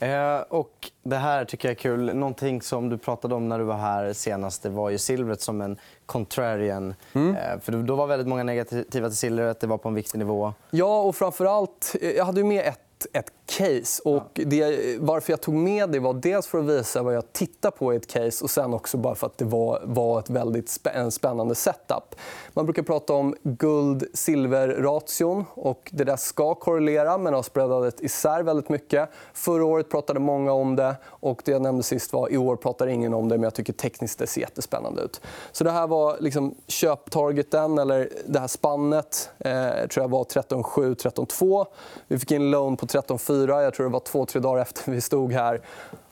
Eh, 0.00 0.40
och 0.48 0.90
det 1.02 1.16
här 1.16 1.44
tycker 1.44 1.68
jag 1.68 1.72
är 1.72 1.80
kul. 1.80 2.14
Någonting 2.14 2.62
som 2.62 2.88
du 2.88 2.98
pratade 2.98 3.34
om 3.34 3.48
när 3.48 3.58
du 3.58 3.64
var 3.64 3.76
här 3.76 4.12
senast 4.12 4.62
det 4.62 4.68
var 4.68 4.90
ju 4.90 4.98
silvret 4.98 5.40
som 5.40 5.60
en 5.60 5.76
contrarian. 6.06 6.94
Eh, 7.14 7.60
för 7.60 7.72
då 7.72 7.94
var 7.94 8.06
väldigt 8.06 8.28
många 8.28 8.42
negativa 8.42 9.08
till 9.08 9.16
silvret. 9.16 9.60
Det 9.60 9.66
var 9.66 9.78
på 9.78 9.88
en 9.88 9.94
viktig 9.94 10.18
nivå. 10.18 10.52
Ja, 10.70 11.02
och 11.02 11.16
framför 11.16 11.44
allt... 11.44 11.96
Jag 12.16 12.24
hade 12.24 12.40
ju 12.40 12.46
med 12.46 12.66
ett, 12.66 13.06
ett 13.12 13.32
case. 13.50 14.02
Och 14.04 14.30
det, 14.32 14.96
varför 15.00 15.32
jag 15.32 15.40
tog 15.40 15.54
med 15.54 15.90
det 15.90 15.98
var 15.98 16.14
dels 16.14 16.46
för 16.46 16.58
att 16.58 16.64
visa 16.64 17.02
vad 17.02 17.14
jag 17.14 17.32
tittar 17.32 17.70
på 17.70 17.94
i 17.94 17.96
ett 17.96 18.06
case 18.06 18.44
och 18.44 18.50
sen 18.50 18.74
också 18.74 18.96
bara 18.96 19.14
för 19.14 19.26
att 19.26 19.38
det 19.38 19.44
var, 19.44 19.82
var 19.84 20.18
ett 20.18 20.30
väldigt 20.30 20.68
spä, 20.68 20.90
en 20.90 21.10
spännande 21.10 21.54
setup. 21.54 22.14
Man 22.52 22.66
brukar 22.66 22.82
prata 22.82 23.12
om 23.12 23.34
guld-silver-ration. 23.42 25.44
och 25.54 25.90
Det 25.92 26.04
där 26.04 26.16
ska 26.16 26.54
korrelera, 26.54 27.18
men 27.18 27.34
har 27.34 27.42
spreadat 27.42 28.00
isär 28.00 28.42
väldigt 28.42 28.68
mycket. 28.68 29.08
Förra 29.32 29.64
året 29.64 29.90
pratade 29.90 30.20
många 30.20 30.52
om 30.52 30.76
det. 30.76 30.96
och 31.04 31.42
Det 31.44 31.52
jag 31.52 31.62
nämnde 31.62 31.82
sist 31.82 32.12
var 32.12 32.32
i 32.32 32.36
år 32.36 32.56
pratar 32.56 32.86
ingen 32.86 33.14
om 33.14 33.28
det, 33.28 33.34
men 33.34 33.42
jag 33.42 33.54
tycker 33.54 33.72
tekniskt 33.72 34.18
det 34.18 34.26
ser 34.26 34.40
jättespännande 34.40 35.02
ut. 35.02 35.20
Så 35.52 35.64
det 35.64 35.70
här 35.70 35.86
var 35.86 36.16
liksom 36.20 36.54
köptargeten, 36.66 37.78
eller 37.78 38.08
det 38.26 38.38
här 38.38 38.46
spannet. 38.46 39.30
Eh, 39.38 39.88
tror 39.88 40.04
jag 40.04 40.08
var 40.08 40.24
13,7, 40.24 40.94
13,2. 40.94 41.66
Vi 42.08 42.18
fick 42.18 42.30
in 42.30 42.50
lån 42.50 42.76
på 42.76 42.86
13,4. 42.86 43.39
Jag 43.48 43.74
tror 43.74 43.86
det 43.86 43.92
var 43.92 44.00
två, 44.00 44.26
tre 44.26 44.40
dagar 44.40 44.62
efter 44.62 44.92
vi 44.92 45.00
stod 45.00 45.32
här. 45.32 45.60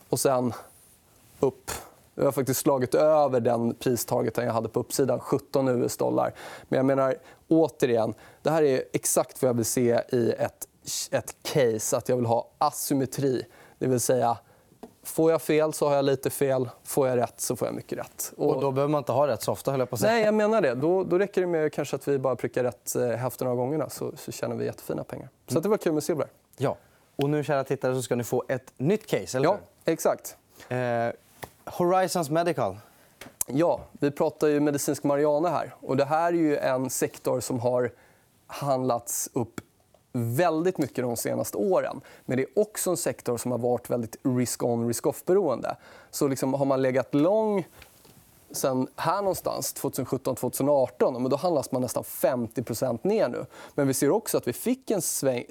Och 0.08 0.20
sen 0.20 0.52
upp. 1.40 1.70
Vi 2.14 2.24
har 2.24 2.32
faktiskt 2.32 2.60
slagit 2.60 2.94
över 2.94 3.40
den 3.40 3.74
pristargeten 3.74 4.44
jag 4.44 4.52
hade 4.52 4.68
på 4.68 4.80
uppsidan, 4.80 5.20
17 5.20 5.68
US-dollar. 5.68 6.34
Men 6.68 6.76
jag 6.76 6.86
menar, 6.86 7.14
återigen, 7.48 8.14
det 8.42 8.50
här 8.50 8.62
är 8.62 8.82
exakt 8.92 9.42
vad 9.42 9.48
jag 9.48 9.54
vill 9.54 9.64
se 9.64 10.00
i 10.08 10.32
ett, 10.38 10.68
ett 11.10 11.36
case. 11.42 11.96
Att 11.96 12.08
jag 12.08 12.16
vill 12.16 12.26
ha 12.26 12.48
asymmetri. 12.58 13.46
Det 13.78 13.86
vill 13.86 14.00
säga, 14.00 14.38
Får 15.08 15.30
jag 15.30 15.42
fel 15.42 15.72
så 15.72 15.88
har 15.88 15.96
jag 15.96 16.04
lite 16.04 16.30
fel. 16.30 16.68
Får 16.84 17.08
jag 17.08 17.18
rätt 17.18 17.40
så 17.40 17.56
får 17.56 17.68
jag 17.68 17.74
mycket 17.74 17.98
rätt. 17.98 18.32
Och... 18.36 18.54
och 18.54 18.60
då 18.60 18.72
behöver 18.72 18.90
man 18.90 18.98
inte 18.98 19.12
ha 19.12 19.26
rätt 19.26 19.42
så 19.42 19.52
ofta, 19.52 19.70
höll 19.70 19.80
jag 19.80 19.90
på 19.90 19.94
att 19.94 20.00
säga. 20.00 20.12
Nej, 20.12 20.24
jag 20.24 20.34
menar 20.34 20.62
det. 20.62 20.74
Då, 20.74 21.04
då 21.04 21.18
räcker 21.18 21.40
det 21.40 21.46
med 21.46 21.72
kanske 21.72 21.96
att 21.96 22.08
vi 22.08 22.18
bara 22.18 22.36
prickar 22.36 22.64
rätt 22.64 22.96
eh, 22.96 23.08
hälften 23.08 23.48
av 23.48 23.56
gångerna 23.56 23.90
så, 23.90 24.12
så 24.16 24.32
tjänar 24.32 24.56
vi 24.56 24.64
jättefina 24.64 25.04
pengar. 25.04 25.28
Så 25.48 25.60
det 25.60 25.68
var 25.68 25.76
kul 25.76 25.92
med 25.92 26.02
silver. 26.02 26.26
Ja. 26.56 26.76
Och 27.22 27.30
nu, 27.30 27.44
kära 27.44 27.64
tittare, 27.64 27.94
så 27.94 28.02
ska 28.02 28.16
ni 28.16 28.24
få 28.24 28.44
ett 28.48 28.72
nytt 28.76 29.06
case, 29.06 29.38
eller 29.38 29.48
Ja, 29.48 29.58
exakt. 29.84 30.36
Eh, 30.68 31.08
Horizons 31.64 32.30
Medical. 32.30 32.78
Ja, 33.46 33.80
vi 33.92 34.10
pratar 34.10 34.46
ju 34.48 34.60
medicinsk 34.60 35.04
marijuana 35.04 35.48
här. 35.50 35.74
Och 35.80 35.96
det 35.96 36.04
här 36.04 36.28
är 36.28 36.36
ju 36.36 36.56
en 36.56 36.90
sektor 36.90 37.40
som 37.40 37.60
har 37.60 37.90
handlats 38.46 39.30
upp 39.32 39.60
väldigt 40.12 40.78
mycket 40.78 41.04
de 41.04 41.16
senaste 41.16 41.56
åren. 41.56 42.00
Men 42.24 42.36
det 42.36 42.42
är 42.42 42.58
också 42.58 42.90
en 42.90 42.96
sektor 42.96 43.36
som 43.36 43.50
har 43.50 43.58
varit 43.58 43.90
väldigt 43.90 44.16
risk-on, 44.22 44.88
risk-off-beroende. 44.88 45.76
Så 46.10 46.28
liksom 46.28 46.54
har 46.54 46.64
man 46.64 46.82
legat 46.82 47.14
lång 47.14 47.66
sen 48.50 48.88
här 48.96 49.22
någonstans, 49.22 49.74
2017-2018, 49.74 51.18
men 51.18 51.30
då 51.30 51.36
handlas 51.36 51.72
man 51.72 51.82
nästan 51.82 52.04
50 52.04 52.98
ner 53.02 53.28
nu. 53.28 53.46
Men 53.74 53.86
vi 53.86 53.94
ser 53.94 54.10
också 54.10 54.36
att 54.36 54.48
vi 54.48 54.52
fick 54.52 54.90
en 54.90 55.02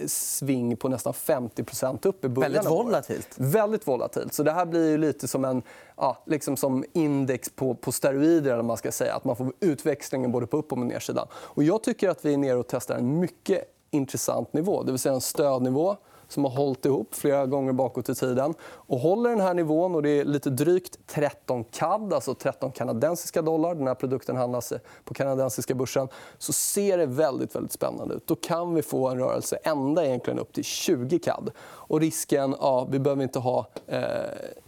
sving 0.07 0.77
på 0.77 0.89
nästan 0.89 1.13
50 1.13 1.63
upp 2.07 2.25
i 2.25 2.29
början 2.29 2.51
Väldigt 2.51 2.71
volatilt. 2.71 3.35
Väldigt 3.35 3.87
volatilt. 3.87 4.33
Så 4.33 4.43
det 4.43 4.51
här 4.51 4.65
blir 4.65 4.97
lite 4.97 5.27
som 5.27 5.45
en 5.45 5.61
ja, 5.97 6.17
liksom 6.25 6.57
som 6.57 6.85
index 6.93 7.49
på, 7.49 7.75
på 7.75 7.91
steroider. 7.91 8.53
Eller 8.53 8.63
man 8.63 8.77
ska 8.77 8.91
säga. 8.91 9.15
Att 9.15 9.25
man 9.25 9.35
får 9.35 9.53
utväxlingen 9.59 10.31
både 10.31 10.47
på 10.47 10.57
upp 10.57 10.71
och 10.71 10.77
nedsidan. 10.77 11.27
Och 11.33 11.63
jag 11.63 11.83
tycker 11.83 12.09
att 12.09 12.25
vi 12.25 12.33
är 12.33 12.37
nere 12.37 12.57
och 12.57 12.67
testar 12.67 12.95
en 12.95 13.19
mycket 13.19 13.63
intressant 13.91 14.53
nivå. 14.53 14.83
Det 14.83 14.91
vill 14.91 14.99
säga 14.99 15.15
en 15.15 15.21
stödnivå 15.21 15.97
som 16.27 16.45
har 16.45 16.51
hållit 16.51 16.85
ihop 16.85 17.15
flera 17.15 17.45
gånger 17.45 17.73
bakåt 17.73 18.09
i 18.09 18.15
tiden. 18.15 18.53
Och 18.61 18.99
håller 18.99 19.29
den 19.29 19.41
här 19.41 19.53
nivån, 19.53 19.95
och 19.95 20.03
det 20.03 20.09
är 20.09 20.25
lite 20.25 20.49
drygt 20.49 20.99
13 21.07 21.63
CAD, 21.63 22.13
alltså 22.13 22.33
13 22.33 22.71
kanadensiska 22.71 23.41
dollar, 23.41 23.75
den 23.75 23.87
här 23.87 23.95
produkten 23.95 24.35
handlas 24.35 24.73
på 25.03 25.13
kanadensiska 25.13 25.75
börsen, 25.75 26.07
så 26.37 26.53
ser 26.53 26.97
det 26.97 27.05
väldigt, 27.05 27.55
väldigt 27.55 27.71
spännande 27.71 28.15
ut. 28.15 28.27
Då 28.27 28.35
kan 28.35 28.73
vi 28.73 28.81
få 28.81 29.07
en 29.07 29.19
rörelse 29.19 29.57
ända 29.63 30.05
egentligen 30.05 30.39
upp 30.39 30.53
till 30.53 30.63
20 30.63 31.19
CAD. 31.19 31.51
Och 31.59 31.99
risken, 31.99 32.55
ja, 32.59 32.87
vi 32.91 32.99
behöver 32.99 33.23
inte 33.23 33.39
ha 33.39 33.67
eh, 33.87 34.01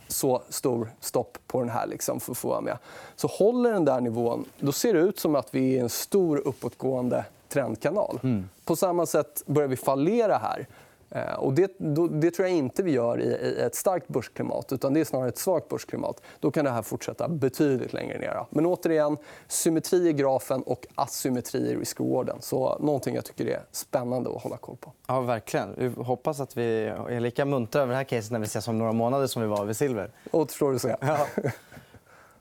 så 0.08 0.42
stor 0.50 0.90
stopp 1.00 1.38
på 1.48 1.60
den 1.60 1.70
här 1.70 1.88
liksom, 1.88 2.20
för 2.20 2.32
att 2.32 2.38
få 2.38 2.48
vara 2.48 2.62
med. 2.62 2.78
Så 3.16 3.28
håller 3.28 3.72
den 3.72 3.86
där 3.86 4.02
nivån, 4.02 4.46
då 4.60 4.72
ser 4.72 4.94
det 4.94 5.00
ut 5.00 5.20
som 5.20 5.36
att 5.36 5.56
vi 5.56 5.74
är 5.74 5.78
i 5.78 5.80
en 5.80 5.90
stor 5.90 6.48
uppåtgående 6.48 7.26
trendkanal. 7.50 8.20
Mm. 8.24 8.50
På 8.66 8.76
samma 8.76 9.06
sätt 9.06 9.44
börjar 9.46 9.68
vi 9.68 9.76
fallera 9.76 10.38
här. 10.38 10.68
Eh, 11.12 11.34
och 11.34 11.54
det, 11.54 11.72
det, 12.10 12.32
tror 12.32 12.48
jag 12.48 12.58
inte 12.58 12.84
vi 12.84 12.92
gör 12.92 13.22
i, 13.22 13.62
ett 13.62 13.76
starkt 13.76 14.08
börsklimat. 14.08 14.72
utan 14.72 14.94
Det 14.94 15.00
är 15.00 15.06
snarare 15.06 15.30
ett 15.30 15.38
svagt 15.38 15.68
börsklimat. 15.68 16.22
Då 16.40 16.52
kan 16.52 16.66
det 16.66 16.72
här 16.72 16.82
fortsätta 16.82 17.28
betydligt 17.28 17.94
längre 17.94 18.20
ner. 18.20 18.46
Men 18.50 18.66
återigen, 18.66 19.18
symmetri 19.48 20.08
i 20.08 20.14
grafen 20.14 20.64
och 20.64 20.88
asymmetri 20.96 21.60
i 21.60 21.76
risk-rewarden. 21.76 22.38
Så 22.42 22.78
någonting 22.80 23.16
jag 23.16 23.26
tycker 23.26 23.46
är 23.46 23.62
spännande 23.72 24.30
att 24.36 24.44
hålla 24.44 24.58
koll 24.58 24.78
på. 24.78 24.94
Ja, 25.08 25.22
verkligen. 25.22 25.76
Vi 25.78 26.04
hoppas 26.04 26.40
att 26.40 26.58
vi 26.58 26.86
är 26.86 27.20
lika 27.20 27.46
muntra 27.46 27.82
över 27.82 27.92
det 27.92 27.98
här 27.98 28.04
caset 28.04 28.32
när 28.32 28.40
vi 28.40 28.46
ses 28.46 28.68
om 28.68 28.78
några 28.78 28.92
månader 28.92 29.28
som 29.28 29.42
vi 29.42 29.48
var 29.48 29.66
vid 29.66 29.78
silver. 29.78 30.12
Återstår 30.32 30.76
att 30.76 30.82
se. 30.82 30.96
Ja. 31.02 31.28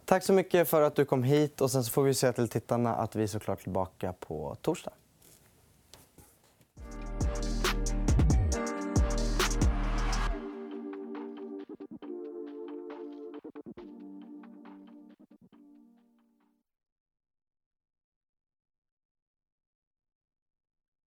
Tack 0.05 0.25
så 0.25 0.33
mycket 0.33 0.69
för 0.69 0.83
att 0.83 0.95
du 0.95 1.05
kom 1.05 1.23
hit. 1.23 1.61
och 1.61 1.71
Sen 1.71 1.85
så 1.85 1.91
får 1.91 2.03
vi 2.03 2.15
säga 2.15 2.33
till 2.33 2.49
tittarna 2.49 2.95
att 2.95 3.17
vi 3.17 3.23
är 3.23 3.27
såklart 3.27 3.63
tillbaka 3.63 4.13
på 4.13 4.57
torsdag. 4.63 4.93